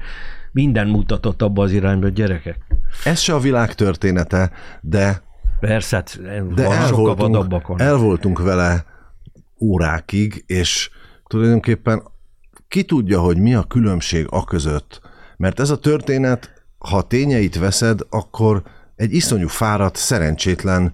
[0.51, 2.57] minden mutatott abba az irányba, hogy gyerekek.
[3.03, 5.21] ez se a világ története, de
[5.59, 6.21] Persze, hát
[6.53, 8.85] de van el voltunk, el voltunk vele
[9.59, 10.89] órákig, és
[11.27, 12.03] tulajdonképpen
[12.67, 15.01] ki tudja, hogy mi a különbség a között.
[15.37, 18.63] Mert ez a történet, ha tényeit veszed, akkor
[18.95, 20.93] egy iszonyú fáradt, szerencsétlen,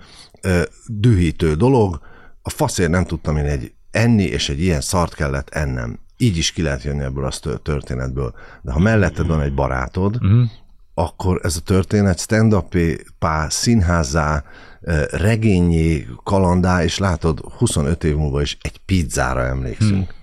[0.88, 2.00] dühítő dolog.
[2.42, 6.00] A faszért nem tudtam én egy enni, és egy ilyen szart kellett ennem.
[6.18, 8.34] Így is ki lehet jönni ebből a tö- történetből.
[8.62, 10.50] De ha melletted van egy barátod, uh-huh.
[10.94, 12.78] akkor ez a történet stand up
[13.20, 14.44] pá színházzá,
[15.12, 20.14] regényé, kalandá, és látod, 25 év múlva is egy pizzára emlékszünk.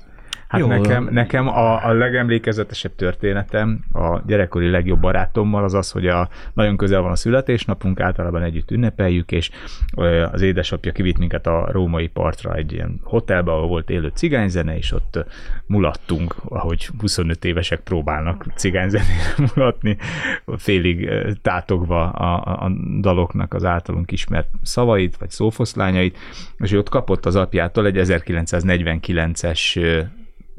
[0.55, 6.07] Hát Jó, nekem, nekem a, a legemlékezetesebb történetem a gyerekkori legjobb barátommal az az, hogy
[6.07, 9.51] a, nagyon közel van a születésnapunk, általában együtt ünnepeljük, és
[10.33, 14.93] az édesapja kivitt minket a római partra egy ilyen hotelbe, ahol volt élő cigányzene, és
[14.93, 15.25] ott
[15.67, 19.97] mulattunk, ahogy 25 évesek próbálnak cigányzenére mulatni,
[20.57, 21.11] félig
[21.43, 26.19] tátogva a, a, daloknak az általunk ismert szavait, vagy szófoszlányait,
[26.59, 30.01] és ott kapott az apjától egy 1949-es ö,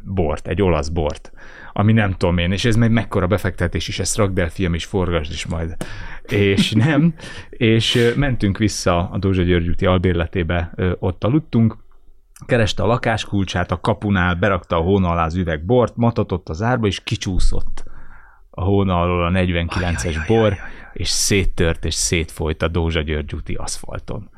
[0.06, 1.32] bort, egy olasz bort,
[1.74, 4.86] ami nem tudom én, és ez meg mekkora befektetés is, ezt rakd el, fiam, és
[4.86, 5.76] forgasd is majd.
[6.24, 7.14] És nem,
[7.50, 11.78] és mentünk vissza a Dózsa György úti albérletébe, ott aludtunk,
[12.46, 16.88] kereste a lakáskulcsát a kapunál, berakta a hóna alá az üveg bort, matatott az árba,
[16.88, 17.84] és kicsúszott
[18.50, 20.56] a hóna alól a 49-es bor,
[20.94, 24.30] és széttört és szétfolyt a Dózsa György úti aszfalton.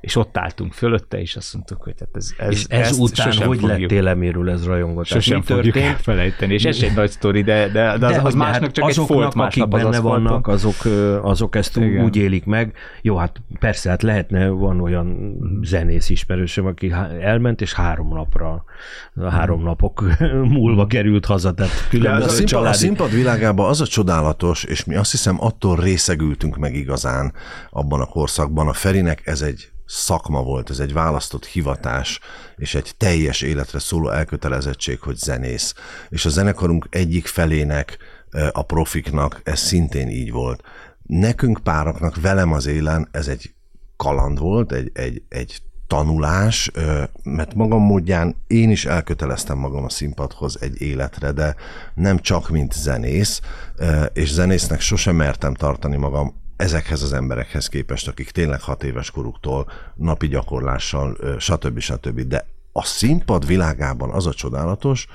[0.00, 3.46] És ott álltunk fölötte, és azt mondtuk, hogy hát ez, ez És ez után sosem
[3.46, 5.02] hogy fogjuk- lettél eméről ez rajongó?
[5.02, 5.94] Tehát Sosem mi fogjuk történt?
[5.94, 8.72] elfelejteni, és ez egy nagy sztori, de, de, de az, az hogy ne, másnak hát
[8.72, 10.22] csak egy azoknak, folt másnap akik az benne aszfalton.
[10.24, 10.74] vannak, azok,
[11.22, 12.04] azok ezt Igen.
[12.04, 12.72] Úgy élik meg.
[13.02, 18.64] Jó, hát persze, hát lehetne, van olyan zenész ismerősöm, aki elment, és három napra,
[19.30, 20.04] három napok
[20.56, 22.76] múlva került haza, tehát De a, színpad, a családi...
[22.76, 27.32] színpad világában az a csodálatos, és mi azt hiszem attól részegültünk meg igazán
[27.70, 28.68] abban a korszakban.
[28.68, 32.20] A Ferinek ez egy szakma volt, ez egy választott hivatás,
[32.56, 35.74] és egy teljes életre szóló elkötelezettség, hogy zenész.
[36.08, 37.98] És a zenekarunk egyik felének,
[38.52, 40.62] a profiknak ez szintén így volt.
[41.02, 43.54] Nekünk pároknak velem az élen ez egy
[43.96, 46.70] kaland volt, egy, egy, egy tanulás,
[47.22, 51.54] mert magam módján én is elköteleztem magam a színpadhoz egy életre, de
[51.94, 53.40] nem csak mint zenész,
[54.12, 59.70] és zenésznek sosem mertem tartani magam ezekhez az emberekhez képest, akik tényleg hat éves koruktól
[59.94, 61.78] napi gyakorlással, stb.
[61.78, 62.20] stb.
[62.20, 65.06] De a színpad világában az a csodálatos,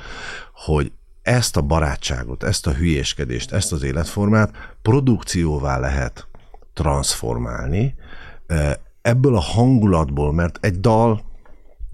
[0.53, 6.27] hogy ezt a barátságot, ezt a hülyéskedést, ezt az életformát produkcióvá lehet
[6.73, 7.95] transformálni,
[9.01, 11.21] ebből a hangulatból, mert egy dal,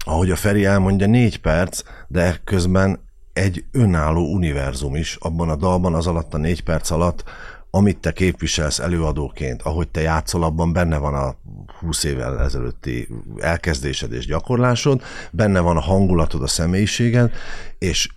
[0.04, 3.00] ahogy a Feri elmondja, négy perc, de közben
[3.32, 7.24] egy önálló univerzum is abban a dalban, az alatt a négy perc alatt,
[7.70, 11.34] amit te képviselsz előadóként, ahogy te játszol, abban benne van a
[11.80, 17.32] 20 évvel ezelőtti elkezdésed és gyakorlásod, benne van a hangulatod, a személyiséged,
[17.78, 18.08] és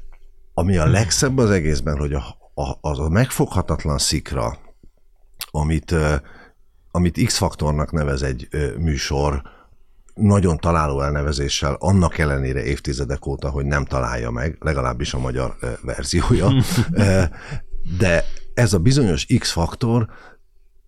[0.54, 4.58] ami a legszebb az egészben, hogy a, a, az a megfoghatatlan szikra,
[5.52, 5.96] amit
[6.96, 9.42] amit X-faktornak nevez egy műsor,
[10.14, 16.52] nagyon találó elnevezéssel, annak ellenére évtizedek óta, hogy nem találja meg, legalábbis a magyar verziója.
[18.00, 20.10] De ez a bizonyos X-faktor,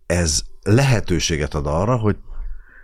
[0.05, 2.17] ez lehetőséget ad arra, hogy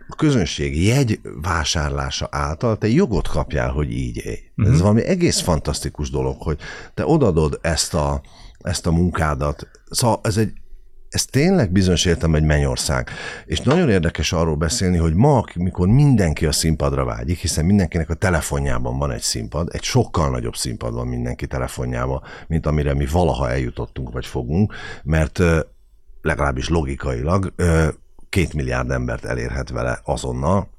[0.08, 4.40] a közönség jegy vásárlása által te jogot kapjál, hogy így élj.
[4.56, 4.66] Uh-huh.
[4.66, 4.82] Ez mhm.
[4.82, 6.58] valami egész fantasztikus dolog, hogy
[6.94, 8.22] te odadod ezt a,
[8.60, 9.68] ezt a munkádat.
[9.90, 10.54] Szóval ez egy
[11.12, 13.10] ez tényleg bizonyos értem egy mennyország.
[13.46, 18.14] És nagyon érdekes arról beszélni, hogy ma, mikor mindenki a színpadra vágyik, hiszen mindenkinek a
[18.14, 23.50] telefonjában van egy színpad, egy sokkal nagyobb színpad van mindenki telefonjában, mint amire mi valaha
[23.50, 25.40] eljutottunk, vagy fogunk, mert
[26.22, 27.54] legalábbis logikailag
[28.30, 30.70] két milliárd embert elérhet vele azonnal.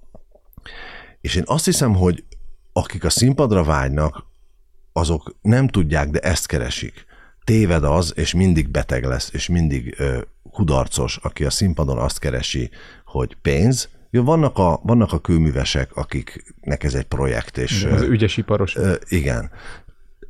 [1.20, 2.24] És én azt hiszem, hogy
[2.72, 4.24] akik a színpadra vágynak,
[4.92, 7.10] azok nem tudják, de ezt keresik
[7.44, 10.18] téved az, és mindig beteg lesz, és mindig ö,
[10.50, 12.70] kudarcos, aki a színpadon azt keresi,
[13.04, 17.84] hogy pénz, jó, vannak a, vannak a kőművesek, akiknek ez egy projekt, és...
[17.84, 18.76] Az ügyes iparos.
[18.76, 19.50] Ö, igen.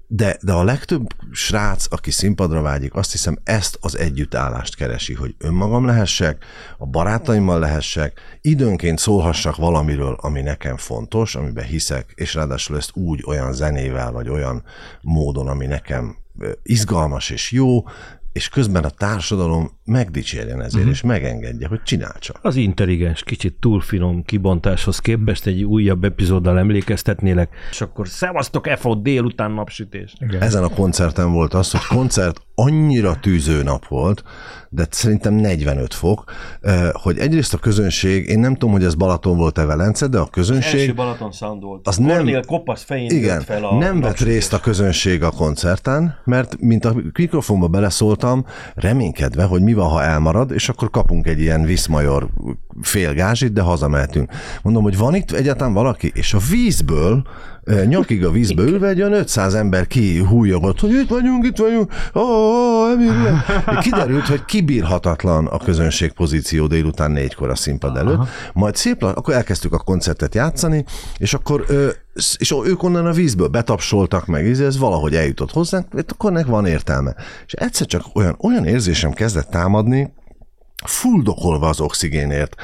[0.07, 5.35] De, de a legtöbb srác, aki színpadra vágyik, azt hiszem ezt az együttállást keresi, hogy
[5.38, 6.44] önmagam lehessek,
[6.79, 13.22] a barátaimmal lehessek, időnként szólhassak valamiről, ami nekem fontos, amiben hiszek, és ráadásul ezt úgy
[13.27, 14.64] olyan zenével, vagy olyan
[15.01, 16.16] módon, ami nekem
[16.62, 17.84] izgalmas és jó,
[18.32, 20.90] és közben a társadalom megdicsérjen ezért, uh-huh.
[20.90, 22.38] és megengedje, hogy csinál csak.
[22.42, 29.50] Az intelligens, kicsit túlfinom kibontáshoz képest egy újabb epizóddal emlékeztetnélek, és akkor szevasztok, EFO, délután
[29.50, 30.14] napsütés.
[30.18, 30.42] Igen.
[30.42, 34.22] Ezen a koncerten volt az, hogy koncert annyira tűző nap volt,
[34.68, 36.25] de szerintem 45 fok,
[36.92, 40.75] hogy egyrészt a közönség, én nem tudom, hogy ez Balaton volt-e Velence, de a közönség...
[40.75, 41.88] Az első Balaton Sound volt.
[41.88, 46.61] Az nem, kopasz fején igen, fel a nem vett részt a közönség a koncerten, mert
[46.61, 51.62] mint a mikrofonba beleszóltam, reménykedve, hogy mi van, ha elmarad, és akkor kapunk egy ilyen
[51.62, 52.29] viszmajor
[52.81, 54.31] félgázsit, de hazamehetünk.
[54.62, 57.22] Mondom, hogy van itt egyáltalán valaki, és a vízből
[57.87, 62.22] nyakig a vízbe ülve egy olyan 500 ember kihújogott, hogy itt vagyunk, itt vagyunk, oh,
[62.22, 68.14] oh, Kiderült, hogy kibírhatatlan a közönség pozíció délután négykor a színpad előtt.
[68.14, 68.29] Aha.
[68.53, 70.85] Majd szép, akkor elkezdtük a koncertet játszani,
[71.18, 71.64] és akkor
[72.37, 77.14] és ők onnan a vízből betapsoltak meg, ez valahogy eljutott hozzánk, akkor nek van értelme.
[77.46, 80.12] És egyszer csak olyan, olyan érzésem kezdett támadni,
[80.84, 82.54] fuldokolva az oxigénért,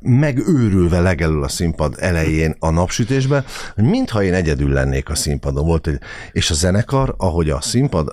[0.00, 5.66] megőrülve legelül a színpad elején a napsütésbe, hogy mintha én egyedül lennék a színpadon.
[5.66, 5.98] Volt egy,
[6.32, 8.12] és a zenekar, ahogy a színpad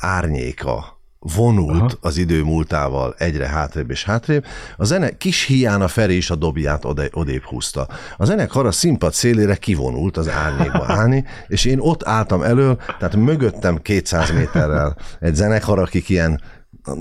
[0.00, 1.98] árnyéka vonult Aha.
[2.00, 4.44] az idő múltával egyre hátrébb és hátrébb.
[4.76, 7.88] A zene kis hián a Feri is a dobját ode, odébb húzta.
[8.16, 13.16] A zenekar a színpad szélére kivonult az árnyékba állni, és én ott álltam elől, tehát
[13.16, 16.40] mögöttem 200 méterrel egy zenekar, akik ilyen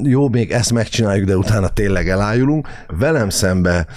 [0.03, 2.67] jó, még ezt megcsináljuk, de utána tényleg elájulunk.
[2.87, 3.87] Velem szembe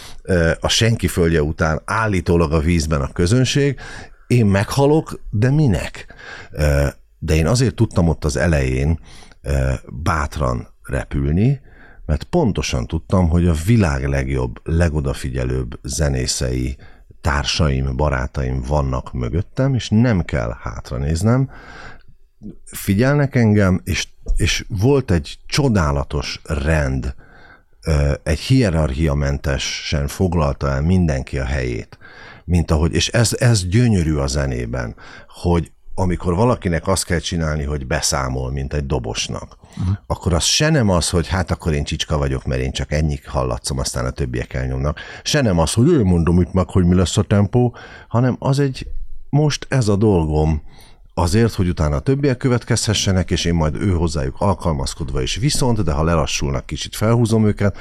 [0.60, 3.78] a senki földje után állítólag a vízben a közönség,
[4.26, 6.06] én meghalok, de minek?
[7.18, 8.98] De én azért tudtam ott az elején
[10.02, 11.60] bátran repülni,
[12.06, 16.76] mert pontosan tudtam, hogy a világ legjobb, legodafigyelőbb zenészei,
[17.20, 21.50] társaim, barátaim vannak mögöttem, és nem kell hátranéznem,
[22.64, 27.14] figyelnek engem, és, és volt egy csodálatos rend,
[28.22, 31.98] egy hierarchiamentesen foglalta el mindenki a helyét,
[32.44, 34.94] mint ahogy, és ez, ez gyönyörű a zenében,
[35.28, 39.96] hogy amikor valakinek azt kell csinálni, hogy beszámol, mint egy dobosnak, uh-huh.
[40.06, 43.18] akkor az se nem az, hogy hát akkor én csicska vagyok, mert én csak ennyi
[43.26, 45.00] hallatszom, aztán a többiek elnyomnak.
[45.22, 47.76] Se nem az, hogy én mondom itt meg, hogy mi lesz a tempó,
[48.08, 48.86] hanem az egy
[49.30, 50.62] most ez a dolgom,
[51.14, 55.92] azért, hogy utána a többiek következhessenek, és én majd ő hozzájuk alkalmazkodva is viszont, de
[55.92, 57.78] ha lelassulnak, kicsit felhúzom őket.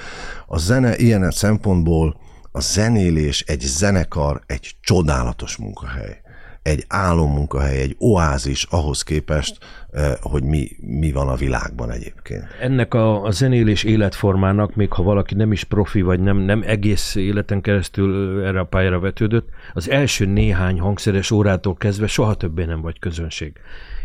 [0.48, 2.22] A zene ilyen szempontból
[2.52, 6.23] a zenélés, egy zenekar, egy csodálatos munkahely
[6.64, 9.58] egy álommunkahely, egy oázis ahhoz képest,
[9.92, 12.44] eh, hogy mi, mi van a világban egyébként.
[12.62, 17.16] Ennek a, a zenélés életformának, még ha valaki nem is profi, vagy nem, nem egész
[17.16, 22.82] életen keresztül erre a pályára vetődött, az első néhány hangszeres órától kezdve soha többé nem
[22.82, 23.54] vagy közönség.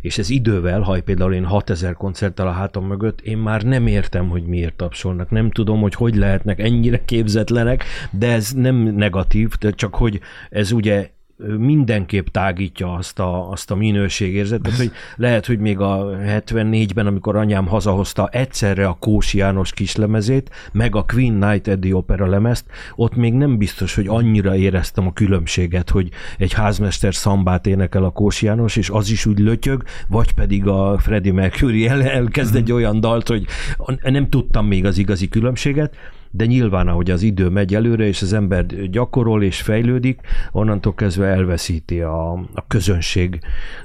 [0.01, 4.29] És ez idővel, ha például én 6000 koncerttel a hátam mögött, én már nem értem,
[4.29, 5.31] hogy miért tapsolnak.
[5.31, 11.11] Nem tudom, hogy hogy lehetnek ennyire képzetlenek, de ez nem negatív, csak hogy ez ugye
[11.59, 17.67] mindenképp tágítja azt a, azt a minőségérzetet, hogy lehet, hogy még a 74-ben, amikor anyám
[17.67, 22.65] hazahozta egyszerre a Kósi János kislemezét, meg a Queen Night Eddie Opera lemezt,
[22.97, 26.09] ott még nem biztos, hogy annyira éreztem a különbséget, hogy
[26.39, 30.99] egy házmester szambát énekel a Kósi János, és az is úgy lötyög, vagy pedig a
[30.99, 33.47] Freddie Mercury el, elkezd egy olyan dalt, hogy
[34.03, 35.95] nem tudtam még az igazi különbséget,
[36.31, 40.21] de nyilván, ahogy az idő megy előre, és az ember gyakorol és fejlődik,
[40.53, 43.41] onnantól kezdve elveszíti a, a közönség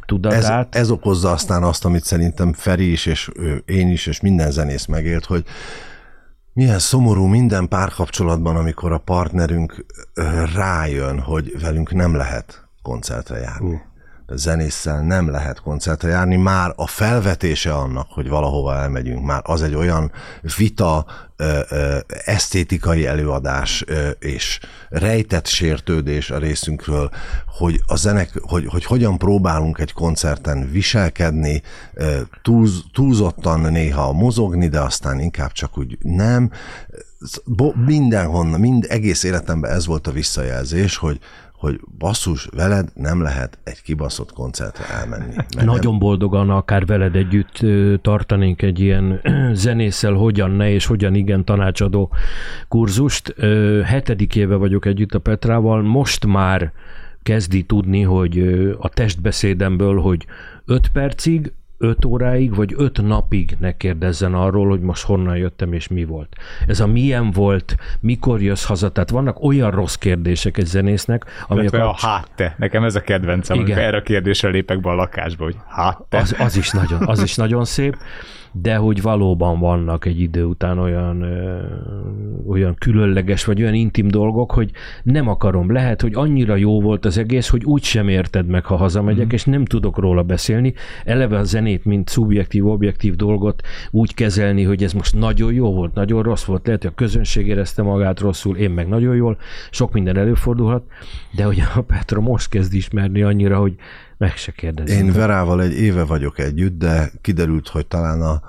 [0.06, 0.76] tudatát.
[0.76, 3.32] Ez, ez okozza aztán azt, amit szerintem Feri is, és
[3.66, 5.44] én is, és minden zenész megélt, hogy
[6.54, 9.86] milyen szomorú minden párkapcsolatban, amikor a partnerünk
[10.56, 13.74] rájön, hogy velünk nem lehet koncertre járni.
[13.74, 13.93] Uh
[14.28, 19.76] zenésszel nem lehet koncertre járni, már a felvetése annak, hogy valahova elmegyünk, már az egy
[19.76, 20.12] olyan
[20.58, 21.06] vita,
[22.26, 23.86] esztétikai előadás
[24.20, 24.60] és
[24.90, 27.10] rejtett sértődés a részünkről,
[27.48, 31.62] hogy, a zenek, hogy, hogy hogyan próbálunk egy koncerten viselkedni,
[32.42, 36.52] túlz, túlzottan néha mozogni, de aztán inkább csak úgy nem.
[37.86, 41.20] Mindenhonnan, mind egész életemben ez volt a visszajelzés, hogy
[41.64, 45.36] hogy basszus, veled nem lehet egy kibaszott koncertre elmenni.
[45.50, 46.00] Nagyon nem...
[46.00, 47.60] boldogan akár veled együtt
[48.02, 49.22] tartanénk egy ilyen
[49.54, 52.12] zenésszel hogyan ne és hogyan igen tanácsadó
[52.68, 53.36] kurzust.
[53.84, 56.72] Hetedik éve vagyok együtt a Petrával, most már
[57.22, 58.40] kezdi tudni, hogy
[58.80, 60.26] a testbeszédemből, hogy
[60.66, 61.52] öt percig
[61.84, 66.36] öt óráig, vagy öt napig ne kérdezzen arról, hogy most honnan jöttem és mi volt.
[66.68, 71.68] Ez a milyen volt, mikor jössz haza, tehát vannak olyan rossz kérdések egy zenésznek, ami
[71.68, 72.04] a, kapcs...
[72.04, 72.56] a hát te.
[72.58, 73.68] Nekem ez a kedvencem, Igen.
[73.68, 76.18] amikor erre a kérdésre lépek be a lakásba, hogy hát te.
[76.18, 77.98] Az, az, is nagyon, az is nagyon szép
[78.54, 81.62] de hogy valóban vannak egy idő után olyan, ö,
[82.48, 84.72] olyan különleges, vagy olyan intim dolgok, hogy
[85.04, 85.72] nem akarom.
[85.72, 89.30] Lehet, hogy annyira jó volt az egész, hogy úgy sem érted meg, ha hazamegyek, mm.
[89.32, 90.74] és nem tudok róla beszélni.
[91.06, 95.94] Eleve a zenét, mint szubjektív, objektív dolgot úgy kezelni, hogy ez most nagyon jó volt,
[95.94, 99.38] nagyon rossz volt, lehet, hogy a közönség érezte magát rosszul, én meg nagyon jól,
[99.70, 100.84] sok minden előfordulhat,
[101.36, 103.76] de hogy a Petra most kezd ismerni annyira, hogy
[104.24, 104.98] meg se kérdezem.
[104.98, 108.42] Én Verával egy éve vagyok együtt, de kiderült, hogy talán a,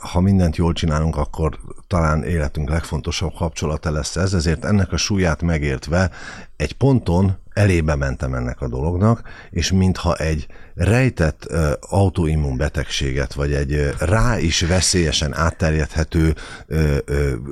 [0.00, 5.42] ha mindent jól csinálunk, akkor talán életünk legfontosabb kapcsolata lesz ez, ezért ennek a súlyát
[5.42, 6.10] megértve
[6.56, 11.44] egy ponton elébe mentem ennek a dolognak, és mintha egy rejtett
[11.80, 16.34] autoimmun betegséget, vagy egy rá is veszélyesen átterjedhető
[16.68, 16.96] uh,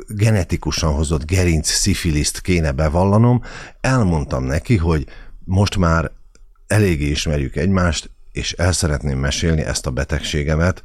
[0.09, 3.43] genetikusan hozott gerinc szifiliszt kéne bevallanom,
[3.81, 5.07] elmondtam neki, hogy
[5.45, 6.11] most már
[6.73, 10.83] eléggé ismerjük egymást, és el szeretném mesélni ezt a betegségemet,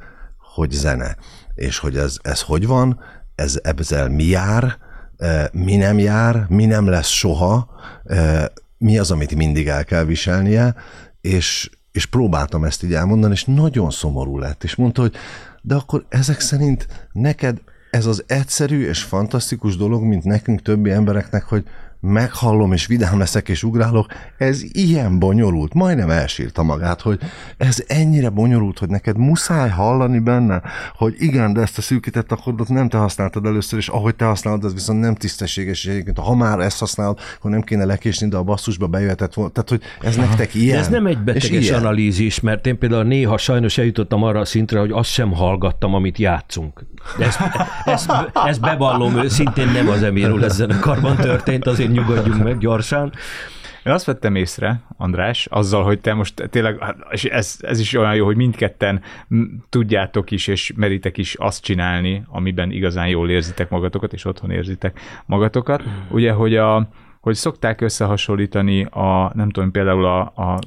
[0.54, 1.16] hogy zene,
[1.54, 3.00] és hogy ez, ez hogy van,
[3.34, 4.76] ez ezzel mi jár,
[5.16, 7.68] e, mi nem jár, mi nem lesz soha,
[8.04, 10.74] e, mi az, amit mindig el kell viselnie,
[11.20, 15.14] és, és próbáltam ezt így elmondani, és nagyon szomorú lett, és mondta, hogy
[15.62, 17.60] de akkor ezek szerint neked
[17.90, 21.64] ez az egyszerű és fantasztikus dolog, mint nekünk többi embereknek, hogy
[22.00, 24.06] meghallom, és vidám leszek, és ugrálok,
[24.38, 27.18] ez ilyen bonyolult, majdnem elsírta magát, hogy
[27.56, 30.62] ez ennyire bonyolult, hogy neked muszáj hallani benne,
[30.94, 34.64] hogy igen, de ezt a szűkített akkordot nem te használtad először, és ahogy te használod,
[34.64, 38.36] az viszont nem tisztességes, és egyébként ha már ezt használod, akkor nem kéne lekésni, de
[38.36, 39.50] a basszusba bejöhetett volna.
[39.50, 40.26] Tehát, hogy ez Aha.
[40.26, 40.76] nektek ilyen.
[40.76, 44.78] De ez nem egy beteges analízis, mert én például néha sajnos eljutottam arra a szintre,
[44.78, 46.86] hogy azt sem hallgattam, amit játszunk.
[47.18, 47.40] Ezt,
[47.84, 53.12] ezt, ezt bevallom őszintén, nem az Emirul a karban történt, azért nyugodjunk meg gyorsan.
[53.84, 58.14] Én azt vettem észre, András, azzal, hogy te most tényleg, és ez, ez is olyan
[58.14, 59.00] jó, hogy mindketten
[59.68, 65.00] tudjátok is, és meritek is azt csinálni, amiben igazán jól érzitek magatokat, és otthon érzitek
[65.26, 65.82] magatokat.
[66.10, 66.88] Ugye, hogy, a,
[67.20, 70.58] hogy szokták összehasonlítani a, nem tudom, például a, a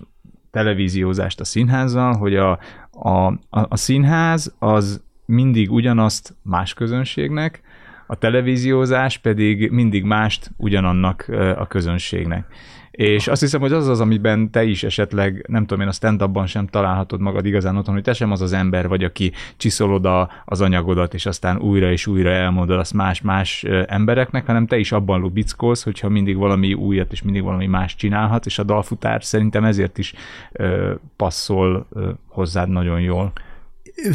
[0.51, 2.59] televíziózást a színházzal, hogy a,
[2.91, 5.01] a, a, a színház az
[5.31, 7.61] mindig ugyanazt más közönségnek,
[8.07, 11.25] a televíziózás pedig mindig mást ugyanannak
[11.57, 12.45] a közönségnek.
[12.91, 16.23] És azt hiszem, hogy az az, amiben te is esetleg, nem tudom én, a stand
[16.45, 20.29] sem találhatod magad igazán otthon, hogy te sem az az ember vagy, aki csiszolod a,
[20.45, 25.19] az anyagodat, és aztán újra és újra elmondod azt más-más embereknek, hanem te is abban
[25.19, 29.97] lubickolsz, hogyha mindig valami újat és mindig valami más csinálhat, és a dalfutár szerintem ezért
[29.97, 30.13] is
[30.51, 33.33] ö, passzol ö, hozzád nagyon jól.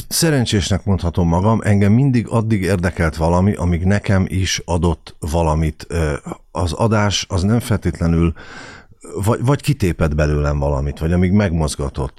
[0.08, 5.86] Szerencsésnek mondhatom magam, engem mindig addig érdekelt valami, amíg nekem is adott valamit.
[6.50, 8.34] Az adás az nem feltétlenül
[9.24, 12.18] vagy, vagy kitépett belőlem valamit, vagy amíg megmozgatott.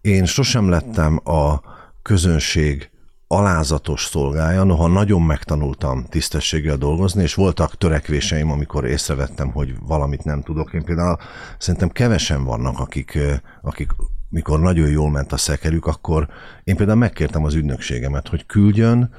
[0.00, 1.60] Én sosem lettem a
[2.02, 2.90] közönség
[3.26, 10.42] alázatos szolgája, noha nagyon megtanultam tisztességgel dolgozni, és voltak törekvéseim, amikor észrevettem, hogy valamit nem
[10.42, 10.72] tudok.
[10.72, 11.16] Én például
[11.58, 13.18] szerintem kevesen vannak, akik,
[13.62, 13.90] akik
[14.28, 16.28] mikor nagyon jól ment a szekerük, akkor
[16.64, 19.14] én például megkértem az ügynökségemet, hogy küldjön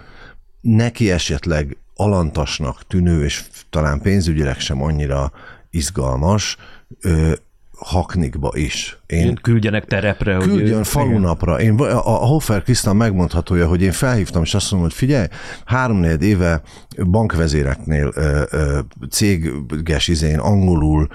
[0.61, 5.31] neki esetleg alantasnak tűnő, és talán pénzügyileg sem annyira
[5.69, 6.57] izgalmas,
[7.79, 8.99] Haknikba is.
[9.05, 10.37] Én küldjenek terepre.
[10.37, 11.61] Küldjön hogy falunapra.
[11.61, 15.27] Én, a, Hofer Krisztán megmondhatója, hogy én felhívtam, és azt mondom, hogy figyelj,
[15.65, 16.61] három éve
[16.97, 18.13] bankvezéreknél
[19.09, 21.07] céges izén angolul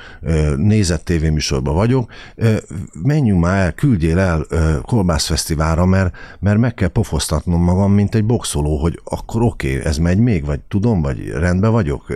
[0.56, 2.12] nézett tévéműsorba vagyok,
[3.02, 4.46] menjünk már el, küldjél el
[4.82, 9.98] kolbászfesztiválra, mert, mert meg kell pofosztatnom magam, mint egy boxoló, hogy akkor oké, okay, ez
[9.98, 12.06] megy még, vagy tudom, vagy rendben vagyok,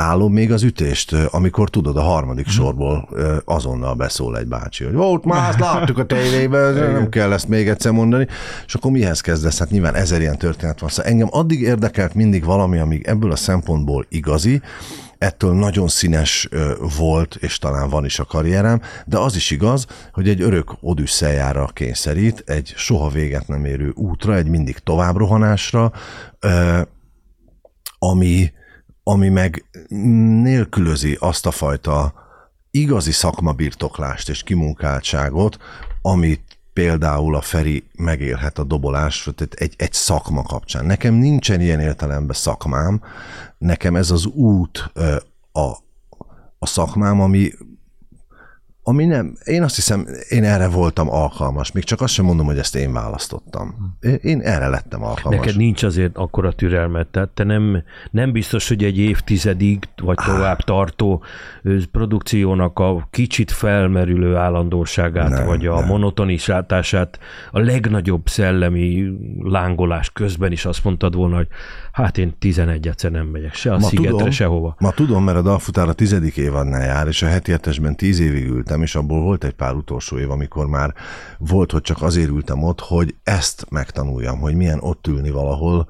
[0.00, 2.54] állom még az ütést, amikor tudod, a harmadik mhm.
[2.54, 3.08] sorból
[3.44, 7.68] azonnal beszól egy bácsi, hogy volt már, azt láttuk a tévében, nem kell ezt még
[7.68, 8.26] egyszer mondani,
[8.66, 9.58] és akkor mihez kezdesz?
[9.58, 10.88] Hát nyilván ezer ilyen történet van.
[10.88, 14.60] Szóval engem addig érdekelt mindig valami, amíg ebből a szempontból igazi,
[15.18, 16.48] ettől nagyon színes
[16.98, 21.66] volt, és talán van is a karrierem, de az is igaz, hogy egy örök odüsszeljára
[21.66, 25.92] kényszerít, egy soha véget nem érő útra, egy mindig tovább rohanásra,
[27.98, 28.52] ami,
[29.10, 29.64] ami meg
[30.42, 32.12] nélkülözi azt a fajta
[32.70, 35.56] igazi szakmabirtoklást és kimunkáltságot,
[36.02, 40.84] amit például a Feri megélhet a dobolás, tehát egy, egy szakma kapcsán.
[40.84, 43.02] Nekem nincsen ilyen értelemben szakmám,
[43.58, 44.92] nekem ez az út
[45.52, 45.68] a,
[46.58, 47.52] a szakmám, ami
[48.82, 52.58] ami nem, én azt hiszem, én erre voltam alkalmas, még csak azt sem mondom, hogy
[52.58, 53.96] ezt én választottam.
[54.22, 55.40] Én erre lettem alkalmas.
[55.40, 60.60] Neked nincs azért akkora türelmet, tehát te nem, nem biztos, hogy egy évtizedig, vagy tovább
[60.60, 61.22] tartó
[61.92, 67.18] produkciónak a kicsit felmerülő állandóságát, nem, vagy a monotonisátását,
[67.50, 69.04] a legnagyobb szellemi
[69.42, 71.48] lángolás közben is azt mondtad volna, hogy
[71.92, 74.76] hát én 11 egyszer nem megyek se a ma szigetre, tudom, sehova.
[74.78, 78.48] Ma tudom, mert a Dalfutár a tizedik évadnál jár, és a heti hetesben tíz évig
[78.48, 80.94] ültem, és abból volt egy pár utolsó év, amikor már
[81.38, 85.88] volt, hogy csak azért ültem ott, hogy ezt megtanuljam, hogy milyen ott ülni valahol,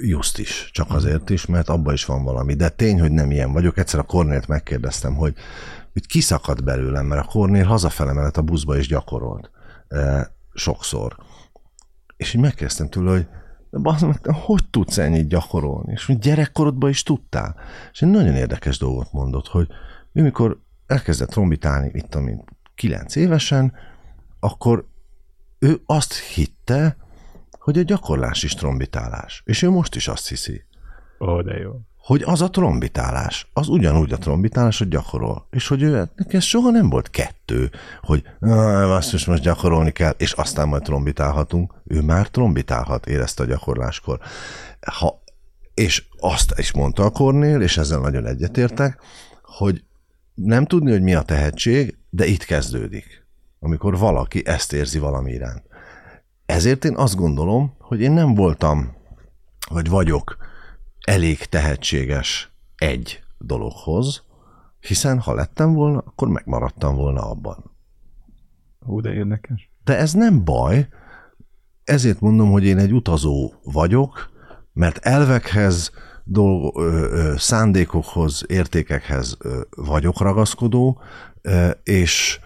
[0.00, 2.54] just is, csak azért is, mert abban is van valami.
[2.54, 3.78] De tény, hogy nem ilyen vagyok.
[3.78, 5.34] Egyszer a Kornélt megkérdeztem, hogy,
[5.92, 9.50] hogy kiszakadt belőlem, mert a Kornél hazafele mellett a buszba is gyakorolt.
[9.88, 11.16] E, sokszor.
[12.16, 13.26] És így megkérdeztem tőle, hogy
[13.70, 15.92] de bazd meg, hogy tudsz ennyit gyakorolni?
[15.92, 17.56] És gyerekkorodban is tudtál.
[17.92, 19.68] És egy nagyon érdekes dolgot mondott, hogy
[20.12, 22.44] ő mikor elkezdett trombitálni, itt amint
[22.74, 23.72] kilenc évesen,
[24.40, 24.86] akkor
[25.58, 26.96] ő azt hitte,
[27.58, 29.42] hogy a gyakorlás is trombitálás.
[29.44, 30.64] És ő most is azt hiszi.
[31.20, 35.46] Ó, de jó hogy az a trombitálás, az ugyanúgy a trombitálás, hogy gyakorol.
[35.50, 37.70] És hogy ő, neki ez soha nem volt kettő,
[38.02, 41.74] hogy azt is most gyakorolni kell, és aztán majd trombitálhatunk.
[41.86, 44.18] Ő már trombitálhat, érezte a gyakorláskor.
[44.80, 45.22] Ha,
[45.74, 49.00] és azt is mondta a Kornél, és ezzel nagyon egyetértek,
[49.42, 49.84] hogy
[50.34, 53.26] nem tudni, hogy mi a tehetség, de itt kezdődik,
[53.60, 55.62] amikor valaki ezt érzi valami iránt.
[56.46, 58.96] Ezért én azt gondolom, hogy én nem voltam,
[59.70, 60.46] vagy vagyok
[61.08, 64.22] elég tehetséges egy dologhoz,
[64.80, 67.70] hiszen ha lettem volna, akkor megmaradtam volna abban.
[68.86, 69.70] Ó, de érdekes.
[69.84, 70.88] De ez nem baj,
[71.84, 74.30] ezért mondom, hogy én egy utazó vagyok,
[74.72, 75.90] mert elvekhez,
[76.24, 81.00] dolgo, ö, ö, szándékokhoz, értékekhez ö, vagyok ragaszkodó,
[81.42, 82.40] ö, és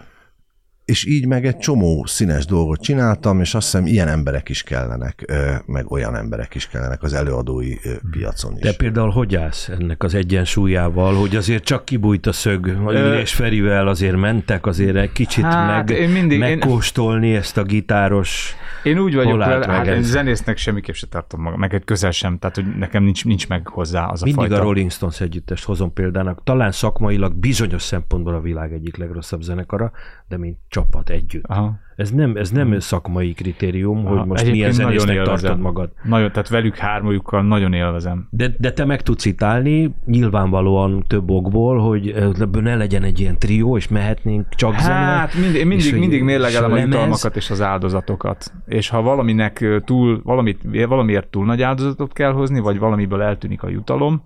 [0.85, 5.33] és így meg egy csomó színes dolgot csináltam, és azt hiszem ilyen emberek is kellenek,
[5.65, 7.75] meg olyan emberek is kellenek az előadói
[8.11, 8.61] piacon is.
[8.61, 13.19] De például hogy állsz ennek az egyensúlyával, hogy azért csak kibújt a szög, hogy Ö...
[13.19, 17.35] és Ferivel azért mentek azért egy kicsit hát, meg, én mindig, megkóstolni én...
[17.35, 21.73] ezt a gitáros Én úgy vagyok vele, hát én zenésznek semmiképp se tartom magam, meg
[21.73, 24.61] egy közel sem, tehát hogy nekem nincs, nincs meg hozzá az a Mindig fajta.
[24.61, 29.91] a Rolling Stones együttest hozom példának, talán szakmailag bizonyos szempontból a világ egyik legrosszabb zenekara,
[30.27, 31.45] de mint csapat együtt.
[31.47, 31.73] Aha.
[31.95, 35.49] Ez nem, ez nem szakmai kritérium, hogy Aha, most egyébként milyen nagyon zenésznek élvezem.
[35.49, 35.91] tartod magad.
[36.03, 38.27] Nagyon, tehát velük hármójukkal nagyon élvezem.
[38.29, 42.09] De, de te meg tudsz citálni, nyilvánvalóan több okból, hogy
[42.39, 44.93] ebből ne legyen egy ilyen trió, és mehetnénk csak zene.
[44.93, 48.53] Hát mindig, mindig, hogy- mindig mérlegelem a jutalmakat és az áldozatokat.
[48.67, 53.63] És ha valaminek ö, túl, valamit, valamiért túl nagy áldozatot kell hozni, vagy valamiből eltűnik
[53.63, 54.21] a jutalom,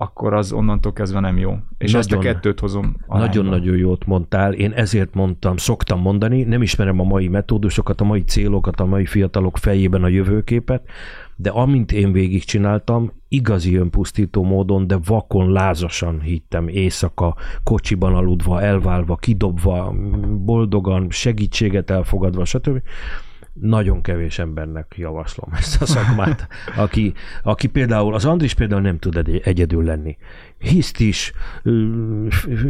[0.00, 1.56] akkor az onnantól kezdve nem jó.
[1.78, 2.96] És ezt a Nagyon- kettőt hozom.
[3.06, 4.52] Nagyon-nagyon jót mondtál.
[4.52, 9.06] Én ezért mondtam, szoktam mondani, nem ismerem a mai metódusokat, a mai célokat, a mai
[9.06, 10.88] fiatalok fejében a jövőképet,
[11.36, 19.16] de amint én végigcsináltam, igazi önpusztító módon, de vakon, lázasan hittem éjszaka, kocsiban aludva, elválva,
[19.16, 19.94] kidobva,
[20.44, 22.82] boldogan, segítséget elfogadva, stb.
[23.52, 29.16] Nagyon kevés embernek javaslom ezt a szakmát, aki, aki például, az Andris például nem tud
[29.16, 30.16] egy- egyedül lenni.
[30.58, 31.32] Hiszt is,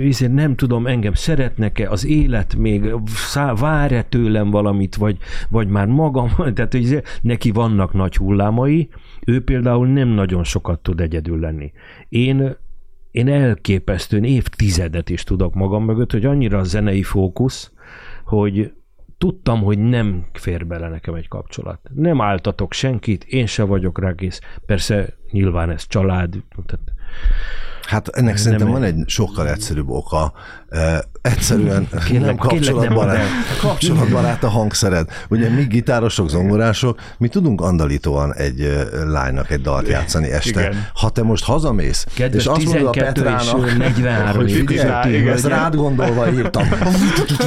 [0.09, 5.17] ezért nem tudom, engem szeretnek-e, az élet még szá- vár-e tőlem valamit, vagy,
[5.49, 8.89] vagy már magam, tehát hogy neki vannak nagy hullámai,
[9.27, 11.73] ő például nem nagyon sokat tud egyedül lenni.
[12.09, 12.57] Én
[13.11, 17.73] én elképesztően évtizedet is tudok magam mögött, hogy annyira a zenei fókusz,
[18.25, 18.73] hogy
[19.21, 21.81] tudtam, hogy nem fér bele nekem egy kapcsolat.
[21.95, 24.15] Nem áltatok senkit, én se vagyok rá.
[24.67, 26.93] Persze nyilván ez család, tehát
[27.91, 30.33] Hát ennek szerintem Nem- van egy sokkal egyszerűbb oka.
[31.23, 33.27] Egyszerűen Kérlek- nem kérlek, kapcsolatbarát, nem
[33.61, 35.09] kapcsolatbarát a hangszered.
[35.29, 40.61] Ugye mi gitárosok, zongorások, mi tudunk andalítóan egy lánynak egy dalt játszani este.
[40.61, 40.87] Igen.
[40.95, 45.29] Ha te most hazamész, Kedves és azt mondod a 12 és Petrának, 43 hogy figyelj,
[45.29, 46.69] ezt rád gondolva írtam.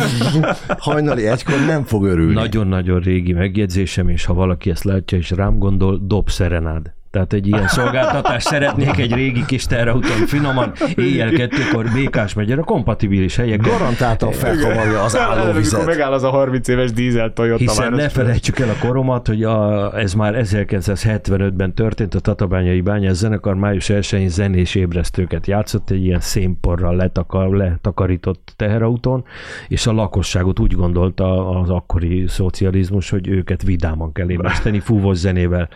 [0.78, 2.34] Hajnali egykor nem fog örülni.
[2.34, 6.94] nagyon-nagyon régi megjegyzésem, és ha valaki ezt látja és rám gondol, dob szerenád.
[7.14, 13.36] Tehát egy ilyen szolgáltatást szeretnék egy régi kis terrautón finoman, éjjel kettőkor Békás megyere, kompatibilis
[13.36, 13.62] helyek.
[13.62, 15.86] Garantáltan felkavarja az Amikor állóvizet.
[15.86, 19.92] megáll az a 30 éves dízel Toyota Hiszen ne felejtsük el a koromat, hogy a,
[20.00, 26.20] ez már 1975-ben történt, a Tatabányai Bányás zenekar május 1-én zenés ébresztőket játszott, egy ilyen
[26.20, 29.24] szénporral letakar, letakarított teherautón,
[29.68, 35.70] és a lakosságot úgy gondolta az akkori szocializmus, hogy őket vidáman kell ébreszteni, fúvós zenével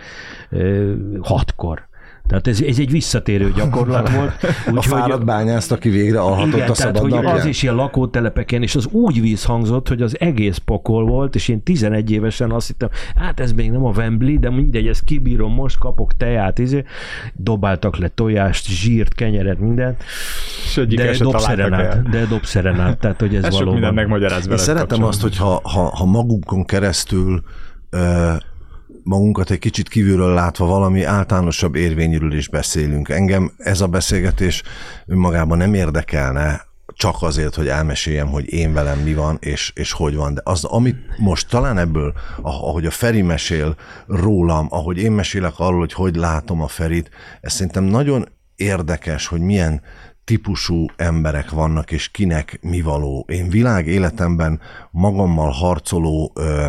[1.27, 1.85] hatkor.
[2.27, 4.31] Tehát ez, ez egy visszatérő gyakorlat volt.
[4.43, 7.35] A úgyhogy- fáradt bányászt, aki végre alhatott igen, a tehát szabad hogy napján.
[7.35, 11.63] az is ilyen lakótelepeken, és az úgy vízhangzott, hogy az egész pokol volt, és én
[11.63, 15.77] 11 évesen azt hittem, hát ez még nem a Wembley, de mindegy, ezt kibírom, most
[15.77, 16.83] kapok teját, izé.
[17.33, 20.03] dobáltak le tojást, zsírt, kenyeret, mindent,
[20.65, 23.73] És egyik de dobszerenát, de dobszerenát, tehát hogy ez, Ez sok valóban...
[23.73, 25.49] mindent megmagyaráz Én szeretem azt, kapcsolatban.
[25.61, 27.41] hogy ha, ha, ha magunkon keresztül
[27.89, 28.31] ö,
[29.07, 33.09] magunkat egy kicsit kívülről látva valami általánosabb érvényről is beszélünk.
[33.09, 34.63] Engem ez a beszélgetés
[35.05, 40.15] önmagában nem érdekelne, csak azért, hogy elmeséljem, hogy én velem mi van, és, és hogy
[40.15, 40.33] van.
[40.33, 43.75] De az, amit most talán ebből, ah- ahogy a Feri mesél
[44.07, 47.09] rólam, ahogy én mesélek arról, hogy hogy látom a Ferit,
[47.41, 49.81] ez szerintem nagyon érdekes, hogy milyen
[50.23, 53.25] típusú emberek vannak, és kinek mi való.
[53.27, 54.59] Én világ életemben
[54.91, 56.67] magammal harcoló ö,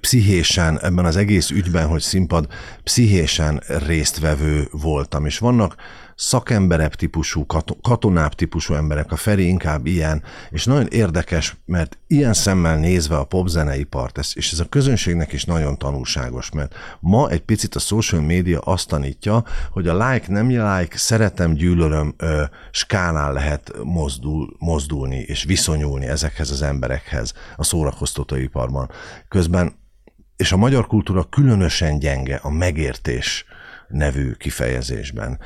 [0.00, 2.46] pszichésen ebben az egész ügyben, hogy színpad
[2.82, 5.74] pszichésen résztvevő voltam, és vannak
[6.16, 12.32] szakemberebb típusú, kat- katonább típusú emberek, a Feri inkább ilyen, és nagyon érdekes, mert ilyen
[12.32, 17.42] szemmel nézve a popzeneipart, ez, és ez a közönségnek is nagyon tanulságos, mert ma egy
[17.42, 23.32] picit a social media azt tanítja, hogy a like, nem like, szeretem, gyűlölöm ö, skálán
[23.32, 28.90] lehet mozdul, mozdulni és viszonyulni ezekhez az emberekhez a szórakoztatóiparban.
[29.28, 29.82] Közben
[30.36, 33.44] és a magyar kultúra különösen gyenge a megértés
[33.94, 35.38] nevű kifejezésben.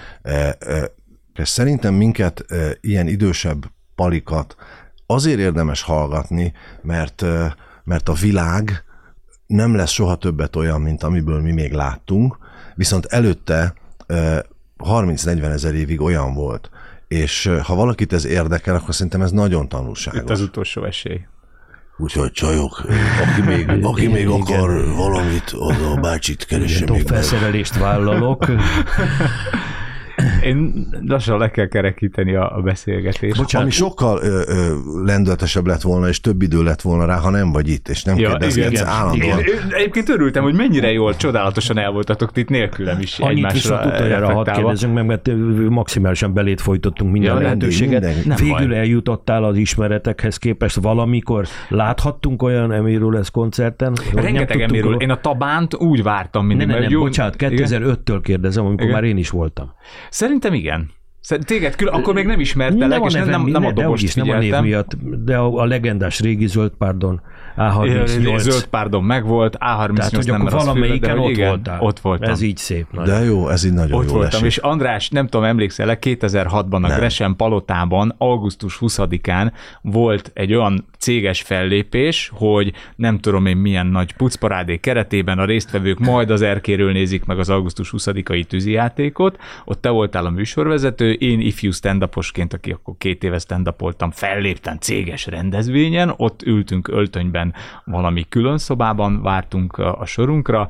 [1.35, 2.45] És szerintem minket
[2.81, 4.57] ilyen idősebb palikat
[5.07, 7.25] azért érdemes hallgatni, mert,
[7.85, 8.85] mert a világ
[9.47, 12.39] nem lesz soha többet olyan, mint amiből mi még láttunk,
[12.75, 13.75] viszont előtte
[14.07, 14.45] e,
[14.79, 16.71] 30-40 ezer évig olyan volt.
[17.09, 20.21] És ha valakit ez érdekel, akkor szerintem ez nagyon tanulságos.
[20.21, 21.27] Itt az utolsó esély.
[22.01, 22.85] Úgyhogy csajok,
[23.23, 24.41] aki még, aki még Igen.
[24.41, 27.03] akar valamit, az a bácsit keresse meg.
[27.07, 28.47] felszerelést vállalok.
[30.45, 33.37] Én lassan le kell kerekíteni a, a beszélgetést.
[33.37, 34.75] Bocsánat, Ami sokkal ö, ö,
[35.05, 38.19] lendületesebb lett volna, és több idő lett volna rá, ha nem vagy itt, és nem
[38.19, 39.39] Ja, kérdezgetsz igen, állandóan.
[39.39, 39.45] igen.
[39.71, 44.33] Egyébként örültem, hogy mennyire jól, csodálatosan el voltatok itt nélkülem is Annyit egymásra viszont utoljára
[44.33, 45.31] hadd kérdezzünk meg, mert
[45.69, 48.03] maximálisan belét folytottunk minden Ja, lehetőséget.
[48.03, 48.79] mindegy, nem Végül baj.
[48.79, 51.47] eljutottál az ismeretekhez képest valamikor.
[51.69, 53.93] Láthattunk olyan Emiről lesz koncerten?
[54.13, 56.67] nem Rengeteg róla- Én a Tabánt úgy vártam mindig.
[56.67, 57.53] ne, mert nem, jó- bocsánat, Igen?
[57.57, 58.95] 2005-től kérdezem, amikor Igen.
[58.95, 59.73] már én is voltam.
[60.19, 60.91] Szerintem igen.
[61.41, 64.61] Téged külön, akkor még nem ismertelek, és nem, nem, nem a dobost nem a név
[64.61, 64.95] miatt,
[65.25, 67.21] de a, a legendás régi zöld, pardon,
[67.59, 68.39] A38.
[68.39, 71.81] Zöld, pardon, megvolt, A38 Tehát, hogy nem, akkor valamelyiken ott igen, voltál.
[71.81, 72.31] Ott voltam.
[72.31, 72.87] Ez így szép.
[72.91, 73.19] Nagyon.
[73.19, 74.47] De jó, ez így nagyon Ott jó voltam, esik.
[74.47, 79.53] és András, nem tudom, emlékszel 2006-ban a Gresham Palotában, augusztus 20-án
[79.83, 85.99] volt egy olyan céges fellépés, hogy nem tudom én milyen nagy pucparádé keretében a résztvevők
[85.99, 91.41] majd az erkéről nézik meg az augusztus 20-ai tűzijátékot, ott te voltál a műsorvezető, én
[91.41, 92.09] ifjú stand
[92.51, 93.75] aki akkor két éve stand
[94.11, 97.48] felléptem céges rendezvényen, ott ültünk öltönyben
[97.85, 100.69] valami külön szobában, vártunk a, sorunkra,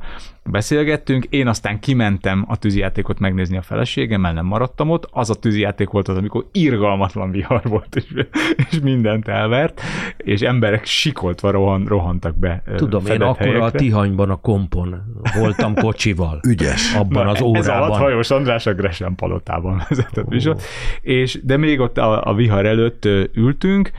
[0.49, 5.89] beszélgettünk, én aztán kimentem a tűzijátékot megnézni a feleségemmel, nem maradtam ott, az a tűzijáték
[5.89, 8.25] volt az, amikor irgalmatlan vihar volt, és,
[8.69, 9.81] és mindent elvert,
[10.17, 13.71] és emberek sikoltva rohan, rohantak be Tudom, én akkor a.
[13.71, 15.01] Tihanyban a kompon
[15.39, 16.39] voltam kocsival.
[16.49, 16.95] Ügyes.
[16.95, 17.97] Abban az Ez alatt órában.
[17.97, 20.55] hajós András a Gresham palotában vezetett oh.
[21.01, 23.91] És, de még ott a, a vihar előtt ültünk,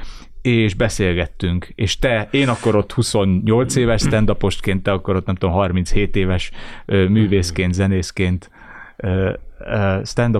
[0.42, 4.28] és beszélgettünk, és te, én akkor ott 28 éves stand
[4.82, 6.50] te akkor ott nem tudom, 37 éves
[6.86, 8.50] művészként, zenészként,
[10.04, 10.34] stand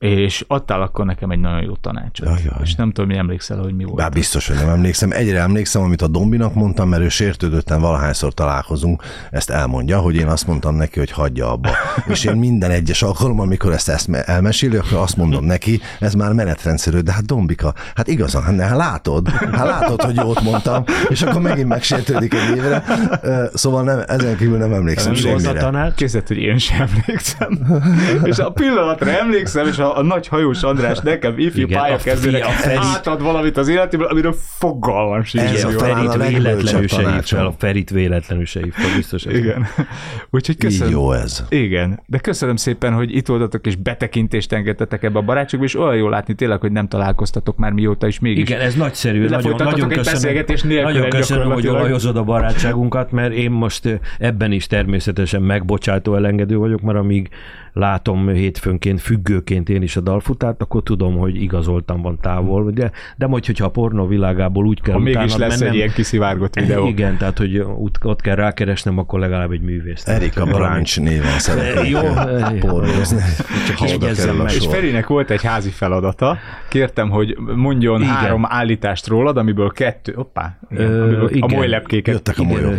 [0.00, 2.26] és adtál akkor nekem egy nagyon jó tanácsot.
[2.26, 2.60] Ajaj.
[2.62, 3.96] És nem tudom, mi emlékszel, hogy mi volt.
[3.96, 5.10] Bár biztos, hogy nem emlékszem.
[5.12, 10.26] Egyre emlékszem, amit a Dombinak mondtam, mert ő sértődötten valahányszor találkozunk, ezt elmondja, hogy én
[10.26, 11.68] azt mondtam neki, hogy hagyja abba.
[12.12, 16.32] És én minden egyes alkalommal, amikor ezt, ezt elmeséli, akkor azt mondom neki, ez már
[16.32, 21.22] menetrendszerű, de hát Dombika, hát igazán, hát, hát látod, hát látod, hogy jót mondtam, és
[21.22, 22.84] akkor megint megsértődik egy évre.
[23.54, 25.60] Szóval nem, ezen kívül nem emlékszem Mi volt a semmire.
[25.60, 25.94] tanács?
[25.94, 27.58] Képzeld, hogy én sem emlékszem.
[28.30, 32.44] és a pillanatra emlékszem, és a, a nagy hajós András nekem ifjú pályakezdőnek
[32.76, 35.44] átad valamit az életéből, amiről fogalmam sincs.
[35.44, 39.24] Ez a Ferit véletlenül se hív fel, a Ferit véletlenül se hív fel, biztos.
[39.24, 39.66] ez- Igen.
[40.30, 40.92] Úgyhogy Így köszönöm.
[40.92, 41.44] jó ez.
[41.48, 45.96] Igen, de köszönöm szépen, hogy itt voltatok, és betekintést engedtetek ebbe a barátságba, és olyan
[45.96, 48.48] jól látni tényleg, hogy nem találkoztatok már mióta, és mégis.
[48.48, 49.28] Igen, ez nagyszerű.
[49.28, 50.44] Nagyon, nagyon köszönöm,
[50.82, 56.80] nagyon köszönöm, hogy olajozod a barátságunkat, mert én most ebben is természetesen megbocsátó elengedő vagyok,
[56.80, 57.28] mert amíg
[57.72, 62.70] látom hétfőnként, függőként én is a dalfutárt, akkor tudom, hogy igazoltam van távol.
[62.70, 65.74] De, de majd, hogyha a pornó világából úgy kell Ha mégis utána lesz egy mennem,
[65.74, 66.86] ilyen kiszivárgott videó.
[66.94, 70.08] Igen, tehát, hogy ott, ott kell rákeresnem, akkor legalább egy művészt.
[70.08, 72.00] Erika Brancs néven szeretnék Jó,
[72.68, 73.18] pornózni.
[73.66, 74.54] csak a meg.
[74.54, 74.66] És.
[74.66, 78.12] Ferinek volt egy házi feladata, kértem, hogy mondjon Igen.
[78.14, 81.50] három állítást rólad, amiből kettő, oppá, igen, Ö, amiből a igen.
[81.58, 82.14] molylepkéket.
[82.14, 82.78] Jöttek a Ide, molyok.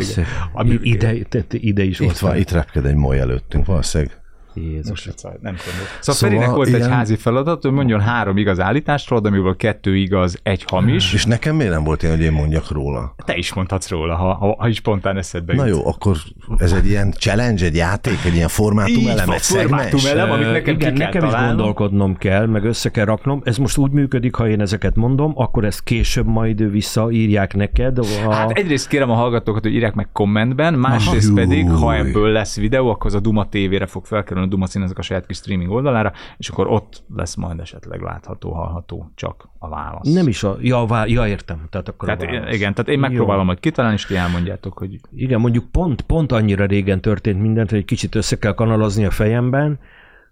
[0.82, 2.20] ide, ide, ide is volt.
[2.20, 4.21] van, itt repked egy moly előttünk, valószínűleg.
[4.54, 5.06] Jézus.
[5.06, 5.56] Most nem tudom.
[5.56, 9.56] Szóval, Szóval Ferinek volt egy ilyen- házi feladat, hogy mondjon három igaz állítást rólad, amiből
[9.56, 11.14] kettő igaz, egy hamis.
[11.14, 13.16] És nekem miért nem volt ilyen, hogy én mondjak róla?
[13.26, 15.76] Te is mondhatsz róla, ha, ha, ha is spontán eszedbe Na jut.
[15.78, 16.18] jó, akkor
[16.58, 20.06] ez egy ilyen challenge, egy játék, egy ilyen formátum Így elem, van, egy formátum szegmens.
[20.06, 21.56] elem, amit nekem igen, ki kell nekem is találnom.
[21.56, 23.42] gondolkodnom kell, meg össze kell raknom.
[23.44, 27.98] Ez most úgy működik, ha én ezeket mondom, akkor ezt később majd visszaírják neked.
[27.98, 28.34] A...
[28.34, 31.36] Hát egyrészt kérem a hallgatókat, hogy írják meg kommentben, másrészt Aha.
[31.40, 34.98] pedig, ha ebből lesz videó, akkor az a Duma TV-re fog felkerülni, a Duma színezek
[34.98, 39.70] a saját kis streaming oldalára, és akkor ott lesz majd esetleg látható, hallható csak a
[39.70, 40.14] válasz.
[40.14, 40.58] Nem is a...
[40.60, 41.06] Ja, vá...
[41.06, 41.68] ja értem.
[41.70, 42.56] Tehát akkor a Tehát válasz.
[42.56, 46.66] igen, tehát én megpróbálom majd kitalálni, és ti elmondjátok, hogy Igen, mondjuk pont, pont annyira
[46.66, 49.80] régen történt mindent, hogy egy kicsit össze kell kanalazni a fejemben,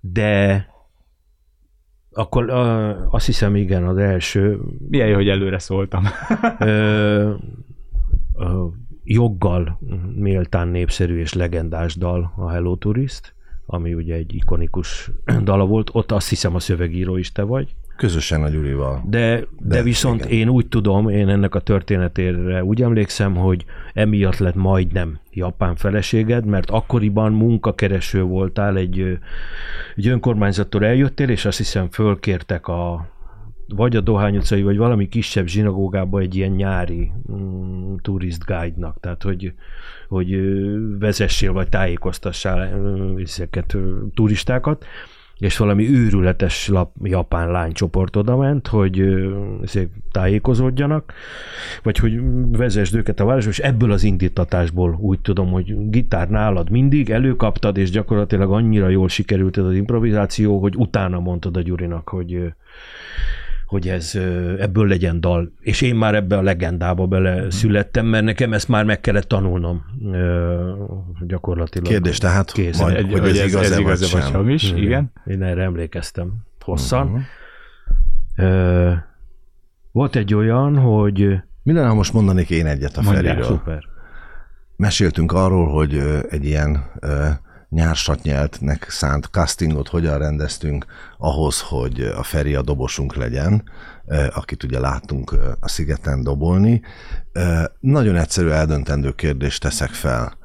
[0.01, 0.67] de
[2.11, 6.03] akkor uh, azt hiszem, igen, az első milyen jó, hogy előre szóltam.
[6.59, 7.33] ö,
[8.33, 8.65] ö,
[9.03, 9.79] joggal
[10.15, 13.33] méltán népszerű és legendás dal a Hello Tourist,
[13.71, 15.11] ami ugye egy ikonikus
[15.43, 19.03] dala volt, ott azt hiszem a szövegíró is te vagy, Közösen a Gyurival.
[19.05, 20.37] de, de, De, viszont igen.
[20.37, 26.45] én úgy tudom, én ennek a történetére úgy emlékszem, hogy emiatt lett majdnem japán feleséged,
[26.45, 29.17] mert akkoriban munkakereső voltál, egy,
[29.95, 33.07] egy önkormányzattól eljöttél, és azt hiszem fölkértek a
[33.75, 39.23] vagy a Dohány utcai, vagy valami kisebb zsinagógába egy ilyen nyári mm, turist guide-nak, tehát
[39.23, 39.53] hogy,
[40.07, 40.41] hogy
[40.99, 42.69] vezessél, vagy tájékoztassál
[43.17, 43.77] ezeket
[44.13, 44.85] turistákat,
[45.39, 49.03] és valami őrületes lap, japán lánycsoport oda ment, hogy
[50.11, 51.13] tájékozódjanak,
[51.83, 52.19] vagy hogy
[52.51, 57.77] vezesd őket a városba, és ebből az indítatásból úgy tudom, hogy gitár nálad mindig előkaptad,
[57.77, 62.53] és gyakorlatilag annyira jól sikerült ez az improvizáció, hogy utána mondtad a Gyurinak, hogy
[63.69, 64.15] hogy ez
[64.59, 65.51] ebből legyen dal.
[65.59, 69.83] És én már ebbe a legendába bele születtem, mert nekem ezt már meg kellett tanulnom
[71.27, 71.87] gyakorlatilag.
[71.87, 72.79] Kérdés tehát, Kész.
[72.79, 74.33] majd, Egy- hogy ez igaz-e vagy igaz-e vagy sem.
[74.33, 75.11] hamis, igen.
[75.25, 77.07] Én erre emlékeztem hosszan.
[77.07, 77.19] Mhm.
[78.45, 78.91] Ö,
[79.91, 81.19] volt egy olyan, hogy
[81.63, 83.45] Mi lenne, ha most mondanék én egyet a Mondják, Feriről?
[83.45, 83.83] szuper.
[84.75, 87.27] Meséltünk arról, hogy egy ilyen ö,
[87.69, 90.85] nyársatnyeltnek szánt castingot hogyan rendeztünk
[91.17, 93.63] ahhoz, hogy a Feri a dobosunk legyen,
[94.29, 96.81] akit ugye láttunk a szigeten dobolni.
[97.79, 100.37] Nagyon egyszerű eldöntendő kérdést teszek fel.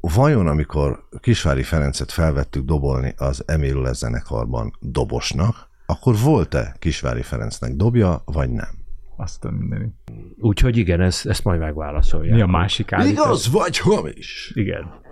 [0.00, 8.22] Vajon, amikor Kisvári Ferencet felvettük dobolni az Emilule zenekarban dobosnak, akkor volt-e Kisvári Ferencnek dobja,
[8.24, 8.78] vagy nem?
[9.16, 9.94] Azt a mindenit.
[10.40, 12.34] Úgyhogy igen, ezt, ezt majd megválaszolják.
[12.34, 13.24] Mi a másik állítás?
[13.24, 14.52] Igaz vagy hamis?
[14.54, 15.06] Igen.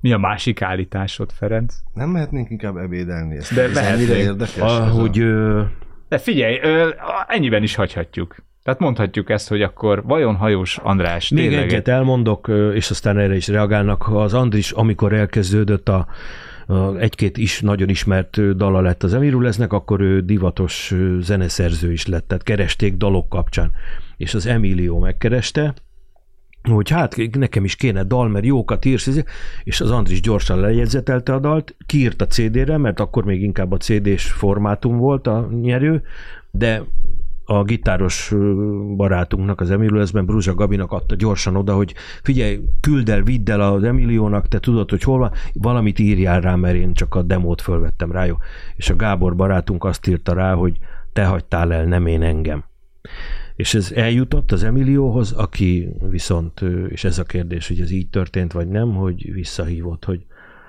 [0.00, 1.74] Mi a másik állításod, Ferenc?
[1.94, 3.36] Nem mehetnénk inkább ebédelni?
[3.36, 4.08] Ezt De ez mehetnénk.
[4.10, 4.56] érdekes?
[4.58, 5.62] Ahogy ö,
[6.08, 6.88] De figyelj, ö,
[7.26, 8.36] ennyiben is hagyhatjuk.
[8.62, 13.36] Tehát mondhatjuk ezt, hogy akkor vajon hajós András Még tényleg egyet elmondok, és aztán erre
[13.36, 14.08] is reagálnak.
[14.08, 16.06] Az Andris, amikor elkezdődött a,
[16.66, 22.28] a egy-két is nagyon ismert dala lett az Emiruleznek, akkor ő divatos zeneszerző is lett,
[22.28, 23.70] tehát keresték dalok kapcsán.
[24.16, 25.74] És az Emilio megkereste,
[26.62, 29.28] hogy hát nekem is kéne dal, mert jókat írsz, ezért.
[29.64, 33.76] és az Andris gyorsan lejegyzetelte a dalt, kiírt a CD-re, mert akkor még inkább a
[33.76, 36.02] CD-s formátum volt a nyerő,
[36.50, 36.82] de
[37.50, 38.34] a gitáros
[38.96, 43.82] barátunknak, az Emiliózben, Bruzsa Gabinak adta gyorsan oda, hogy figyelj, küld el, vidd el az
[43.82, 48.12] Emiliónak, te tudod, hogy hol van, valamit írjál rá, mert én csak a demót fölvettem
[48.12, 48.36] rá, jó.
[48.76, 50.78] És a Gábor barátunk azt írta rá, hogy
[51.12, 52.64] te hagytál el, nem én engem.
[53.58, 58.52] És ez eljutott az Emilióhoz, aki viszont, és ez a kérdés, hogy ez így történt,
[58.52, 60.26] vagy nem, hogy visszahívott, hogy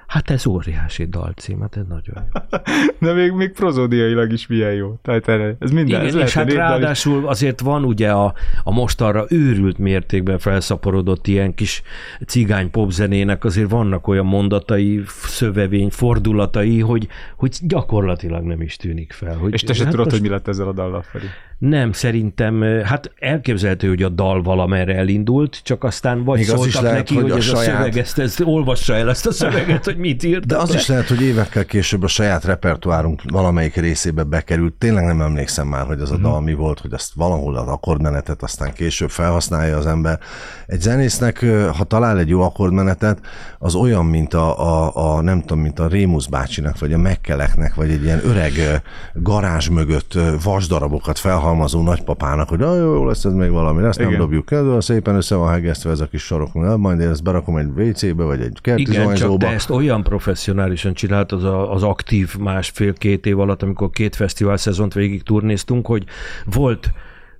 [0.09, 2.41] hát ez óriási dalcím, hát ez nagyon jó.
[3.07, 4.99] De még, még prozódiailag is milyen jó.
[5.01, 5.27] Tehát
[5.59, 6.01] ez minden.
[6.01, 6.69] ez Igen, lehet és hát a népdal is.
[6.71, 8.33] ráadásul azért van ugye a,
[8.63, 11.81] a mostanra őrült mértékben felszaporodott ilyen kis
[12.27, 17.07] cigány popzenének, azért vannak olyan mondatai, szövevény, fordulatai, hogy,
[17.37, 19.35] hogy gyakorlatilag nem is tűnik fel.
[19.37, 21.25] Hogy, És te se hát tudod, most hogy mi lett ezzel a dallal, Feri.
[21.57, 26.73] Nem, szerintem, hát elképzelhető, hogy a dal valamerre elindult, csak aztán vagy Még az szóltak
[26.73, 29.27] is lehet, neki, hogy hogy, a ez a saját- szöveg, ezt, ezt, olvassa el ezt
[29.27, 30.45] a szöveget, hogy mit írt.
[30.45, 34.73] De az is lehet, hogy évekkel később a saját repertoárunk valamelyik részébe bekerült.
[34.73, 38.43] Tényleg nem emlékszem már, hogy az a dal mi volt, hogy azt valahol az akkordmenetet
[38.43, 40.19] aztán később felhasználja az ember.
[40.67, 41.45] Egy zenésznek,
[41.77, 43.19] ha talál egy jó akkordmenetet,
[43.59, 47.75] az olyan, mint a, a, a nem tudom, mint a Rémusz bácsinak, vagy a Mekkeleknek,
[47.75, 48.81] vagy egy ilyen öreg
[49.13, 54.07] garázs mögött vasdarabokat felhalmazó nagypapának, hogy "Ah, jó, jó lesz ez még valami, ezt nem
[54.07, 54.19] Igen.
[54.19, 57.23] dobjuk el, de szépen össze van hegesztve ez a kis sarok, Na, majd én ezt
[57.23, 61.71] berakom egy WC-be, vagy egy kerti Igen, csak te ezt olyan professzionálisan csináltad az, a-
[61.73, 66.03] az aktív másfél-két év alatt, amikor két fesztivál szezont végig turnéztunk, hogy
[66.45, 66.91] volt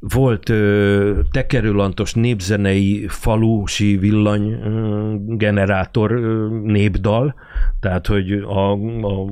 [0.01, 7.35] volt ö, tekerőlantos népzenei falusi villany ö, generátor ö, népdal,
[7.79, 8.71] tehát hogy a,
[9.07, 9.25] a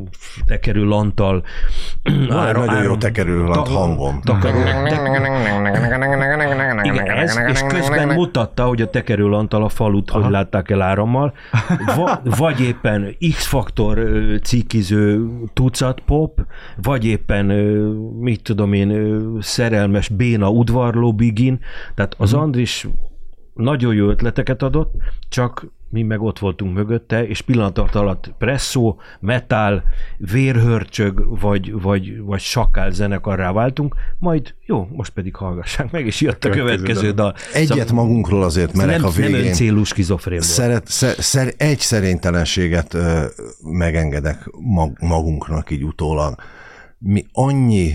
[0.45, 1.43] tekerő lantal
[2.27, 4.21] Van egy nagyon jó tekerő lant hangom.
[4.21, 4.59] takaró,
[6.83, 11.33] igen, ez, és közben mutatta, hogy a tekerőlantal a falut hogy látták el árammal,
[11.95, 13.99] Va, vagy éppen X-faktor
[14.43, 16.45] cikiző tucat pop,
[16.81, 17.45] vagy éppen,
[18.19, 21.59] mit tudom én, szerelmes béna udvarló bigin,
[21.95, 22.87] tehát az Andris
[23.53, 24.93] nagyon jó ötleteket adott,
[25.29, 29.83] csak mi meg ott voltunk mögötte, és pillanatok alatt presszó, metal,
[30.17, 36.45] vérhörcsög, vagy, vagy, vagy sakál zenekarrá váltunk, majd jó, most pedig hallgassák meg, és jött
[36.45, 37.35] a Következő dal.
[37.53, 39.47] Egyet magunkról azért merek nem, a nem végén.
[39.47, 40.41] öncélú skizofrén.
[40.41, 43.25] Szeret, szer, szer, egy szerénytelenséget ö,
[43.61, 46.35] megengedek mag, magunknak így utólag.
[46.97, 47.93] Mi annyi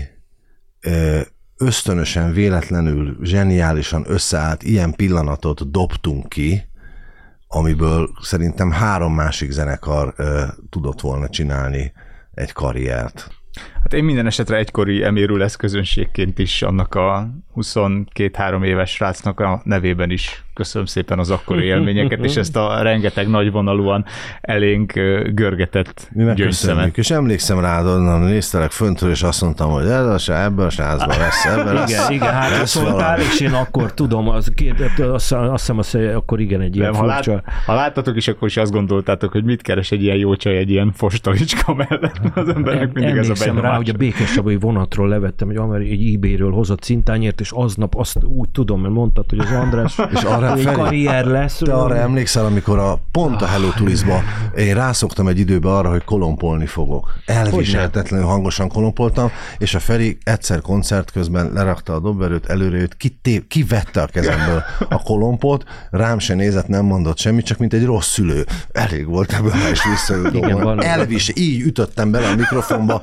[0.79, 1.19] ö,
[1.57, 6.71] ösztönösen, véletlenül, zseniálisan összeállt ilyen pillanatot dobtunk ki,
[7.53, 11.93] amiből szerintem három másik zenekar ö, tudott volna csinálni
[12.33, 13.27] egy karriert.
[13.83, 19.61] Hát én minden esetre egykori emérül lesz közönségként is annak a 22-3 éves srácnak a
[19.63, 24.05] nevében is köszönöm szépen az akkori élményeket, és ezt a rengeteg nagyvonalúan
[24.41, 24.93] elénk
[25.33, 26.97] görgetett gyöngyszemet.
[26.97, 30.69] és emlékszem rád, onnan néztelek föntről, és azt mondtam, hogy ez a se, ebben a
[30.69, 31.91] sázban lesz, ebben lesz.
[31.91, 33.23] Igen, igen, hát lesz szóltál, valami.
[33.23, 34.53] és én akkor tudom, az,
[34.97, 38.47] azt, azt hiszem, azt, akkor igen, egy ilyen Nem, ha, lát, ha láttatok is, akkor
[38.47, 42.21] is azt gondoltátok, hogy mit keres egy ilyen jó csaj egy ilyen fostalicska mellett.
[42.33, 46.13] Az embernek mindig ez a Emlékszem rá, hogy a Békessabai vonatról levettem egy, ameri- egy
[46.13, 50.55] eBay-ről hozott cintányért, és aznap azt úgy tudom, mert mondtad, hogy az András És arra
[50.57, 51.57] Feri, karrier lesz.
[51.57, 54.21] Te arra emlékszel, amikor a pont a Hello Turisba
[54.55, 57.13] én rászoktam egy időbe arra, hogy kolompolni fogok.
[57.25, 63.47] Elviselhetetlenül hangosan kolompoltam, és a Feri egyszer koncert közben lerakta a dobverőt, előre jött, kitép,
[63.47, 68.07] kivette a kezemből a kolompot, rám se nézett, nem mondott semmit, csak mint egy rossz
[68.07, 68.45] szülő.
[68.71, 70.79] Elég volt ebből, Igen, visszajutom.
[70.79, 73.01] Elvis, így ütöttem bele a mikrofonba,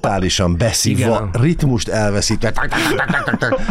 [0.00, 2.52] totálisan beszívva, ritmust elveszítve,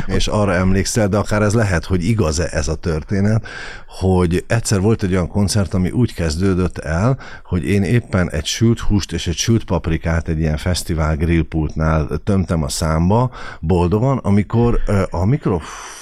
[0.05, 3.47] és arra emlékszel, de akár ez lehet, hogy igaz-e ez a történet.
[3.87, 8.79] hogy egyszer volt egy olyan koncert, ami úgy kezdődött el, hogy én éppen egy sült
[8.79, 15.25] húst és egy sült paprikát egy ilyen fesztivál grillpultnál tömtem a számba boldogan, amikor a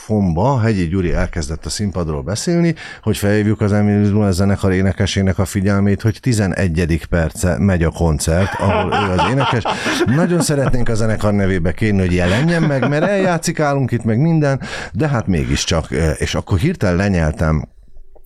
[0.08, 6.02] mikrofonba Hegyi Gyuri elkezdett a színpadról beszélni, hogy felhívjuk az Emil zenekar énekesének a figyelmét,
[6.02, 7.06] hogy 11.
[7.10, 9.64] perce megy a koncert, ahol ő az énekes.
[10.06, 14.62] Nagyon szeretnénk a zenekar nevébe kérni, hogy jelenjen meg, mert eljátszik állunk itt meg minden,
[14.94, 15.88] de hát mégiscsak,
[16.18, 17.68] és akkor hirtelen lenyeltem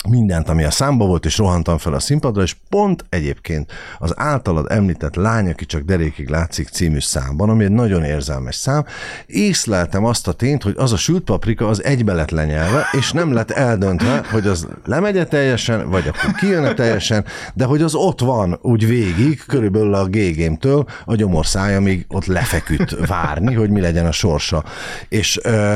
[0.07, 4.71] mindent, ami a számba volt, és rohantam fel a színpadra, és pont egyébként az általad
[4.71, 8.85] említett Lány, aki csak derékig látszik című számban, ami egy nagyon érzelmes szám,
[9.25, 13.33] észleltem azt a tényt, hogy az a sült paprika az egybe lett lenyelve, és nem
[13.33, 18.59] lett eldöntve, hogy az lemegye teljesen, vagy akkor kijönne teljesen, de hogy az ott van
[18.61, 24.63] úgy végig, körülbelül a gégémtől a gyomorszájamig ott lefeküdt várni, hogy mi legyen a sorsa.
[25.09, 25.75] És ö,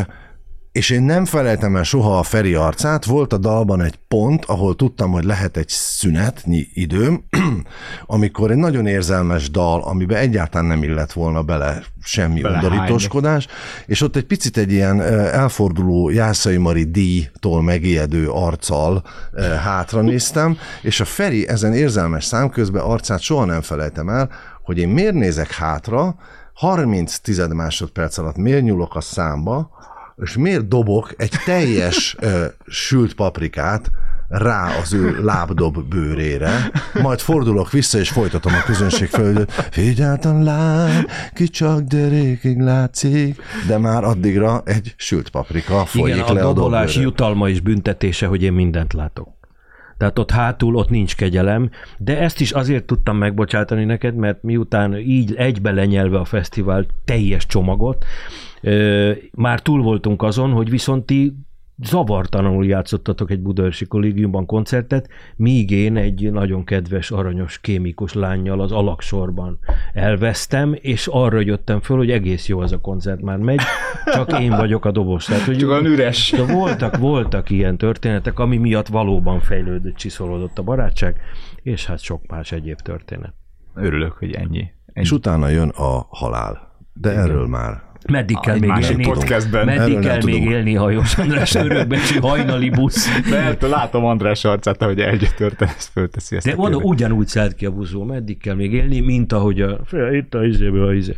[0.74, 4.76] és én nem felejtem el soha a Feri arcát, volt a dalban egy pont, ahol
[4.76, 7.24] tudtam, hogy lehet egy szünetnyi időm,
[8.06, 13.48] amikor egy nagyon érzelmes dal, amiben egyáltalán nem illett volna bele semmi bele undorítoskodás,
[13.86, 19.04] és ott egy picit egy ilyen elforduló Jászai Mari díjtól megijedő arccal
[19.64, 24.30] hátra néztem, és a Feri ezen érzelmes szám közben arcát soha nem felejtem el,
[24.64, 26.16] hogy én miért nézek hátra,
[26.54, 29.70] 30 tized másodperc alatt miért nyúlok a számba,
[30.16, 33.92] és miért dobok egy teljes uh, sült paprikát
[34.34, 39.52] rá az ő lábdob bőrére, majd fordulok vissza, és folytatom a közönség földöt.
[39.52, 46.42] Figyeltem lány, ki csak derékig látszik, de már addigra egy sült paprika folyik Igen, le
[46.42, 49.28] a a dobolás jutalma és büntetése, hogy én mindent látok.
[49.98, 54.98] Tehát ott hátul, ott nincs kegyelem, de ezt is azért tudtam megbocsátani neked, mert miután
[54.98, 58.06] így egybe lenyelve a fesztivál teljes csomagot,
[59.32, 61.34] már túl voltunk azon, hogy viszont ti
[61.84, 68.72] zavartalanul játszottatok egy Budaörsi kollégiumban koncertet, míg én egy nagyon kedves, aranyos, kémikus lányjal az
[68.72, 69.60] alaksorban
[69.94, 73.62] elvesztem, és arra jöttem föl, hogy egész jó ez a koncert már megy,
[74.06, 75.26] csak én vagyok a dobos.
[75.26, 76.32] Tehát, hogy Csak olyan üres.
[76.32, 81.22] De voltak, voltak ilyen történetek, ami miatt valóban fejlődött, csiszolódott a barátság,
[81.64, 83.34] és hát sok más egyéb történet.
[83.76, 84.58] Örülök, hogy ennyi.
[84.58, 84.72] ennyi.
[84.94, 86.72] És utána jön a halál.
[86.94, 89.04] De erről már Meddig kell még élni?
[89.04, 89.66] podcastben.
[89.66, 90.52] Meddig kell még tudom.
[90.52, 93.08] élni Hajós András örökbecsű hajnali busz?
[93.30, 97.56] Mert látom András arcát, ahogy együtt történet, ezt fölteszi ezt De a mondom, ugyanúgy szállt
[97.56, 99.80] ki a buszó, meddig kell még élni, mint ahogy a...
[100.12, 101.16] Itt a izéből a izé.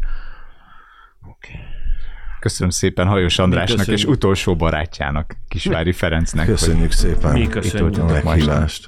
[2.39, 4.03] Köszönöm szépen Hajós Andrásnak köszönjük.
[4.03, 6.45] és utolsó barátjának, Kisvári Ferencnek.
[6.45, 7.97] köszönjük szépen Mi a köszönjük.
[7.97, 8.23] ma este.
[8.23, 8.85] meghívást.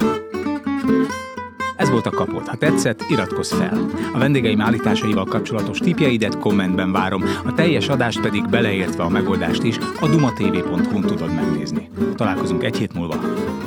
[1.77, 2.47] Ez volt a kapott.
[2.47, 3.89] Ha tetszett, iratkozz fel.
[4.13, 9.77] A vendégeim állításaival kapcsolatos tipjeidet kommentben várom, a teljes adást pedig beleértve a megoldást is
[9.99, 11.89] a dumatv.hu-n tudod megnézni.
[12.15, 13.15] Találkozunk egy hét múlva.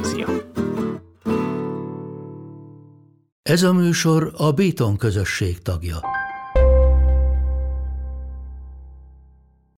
[0.02, 0.26] Szia!
[3.42, 5.96] Ez a műsor a Béton közösség tagja.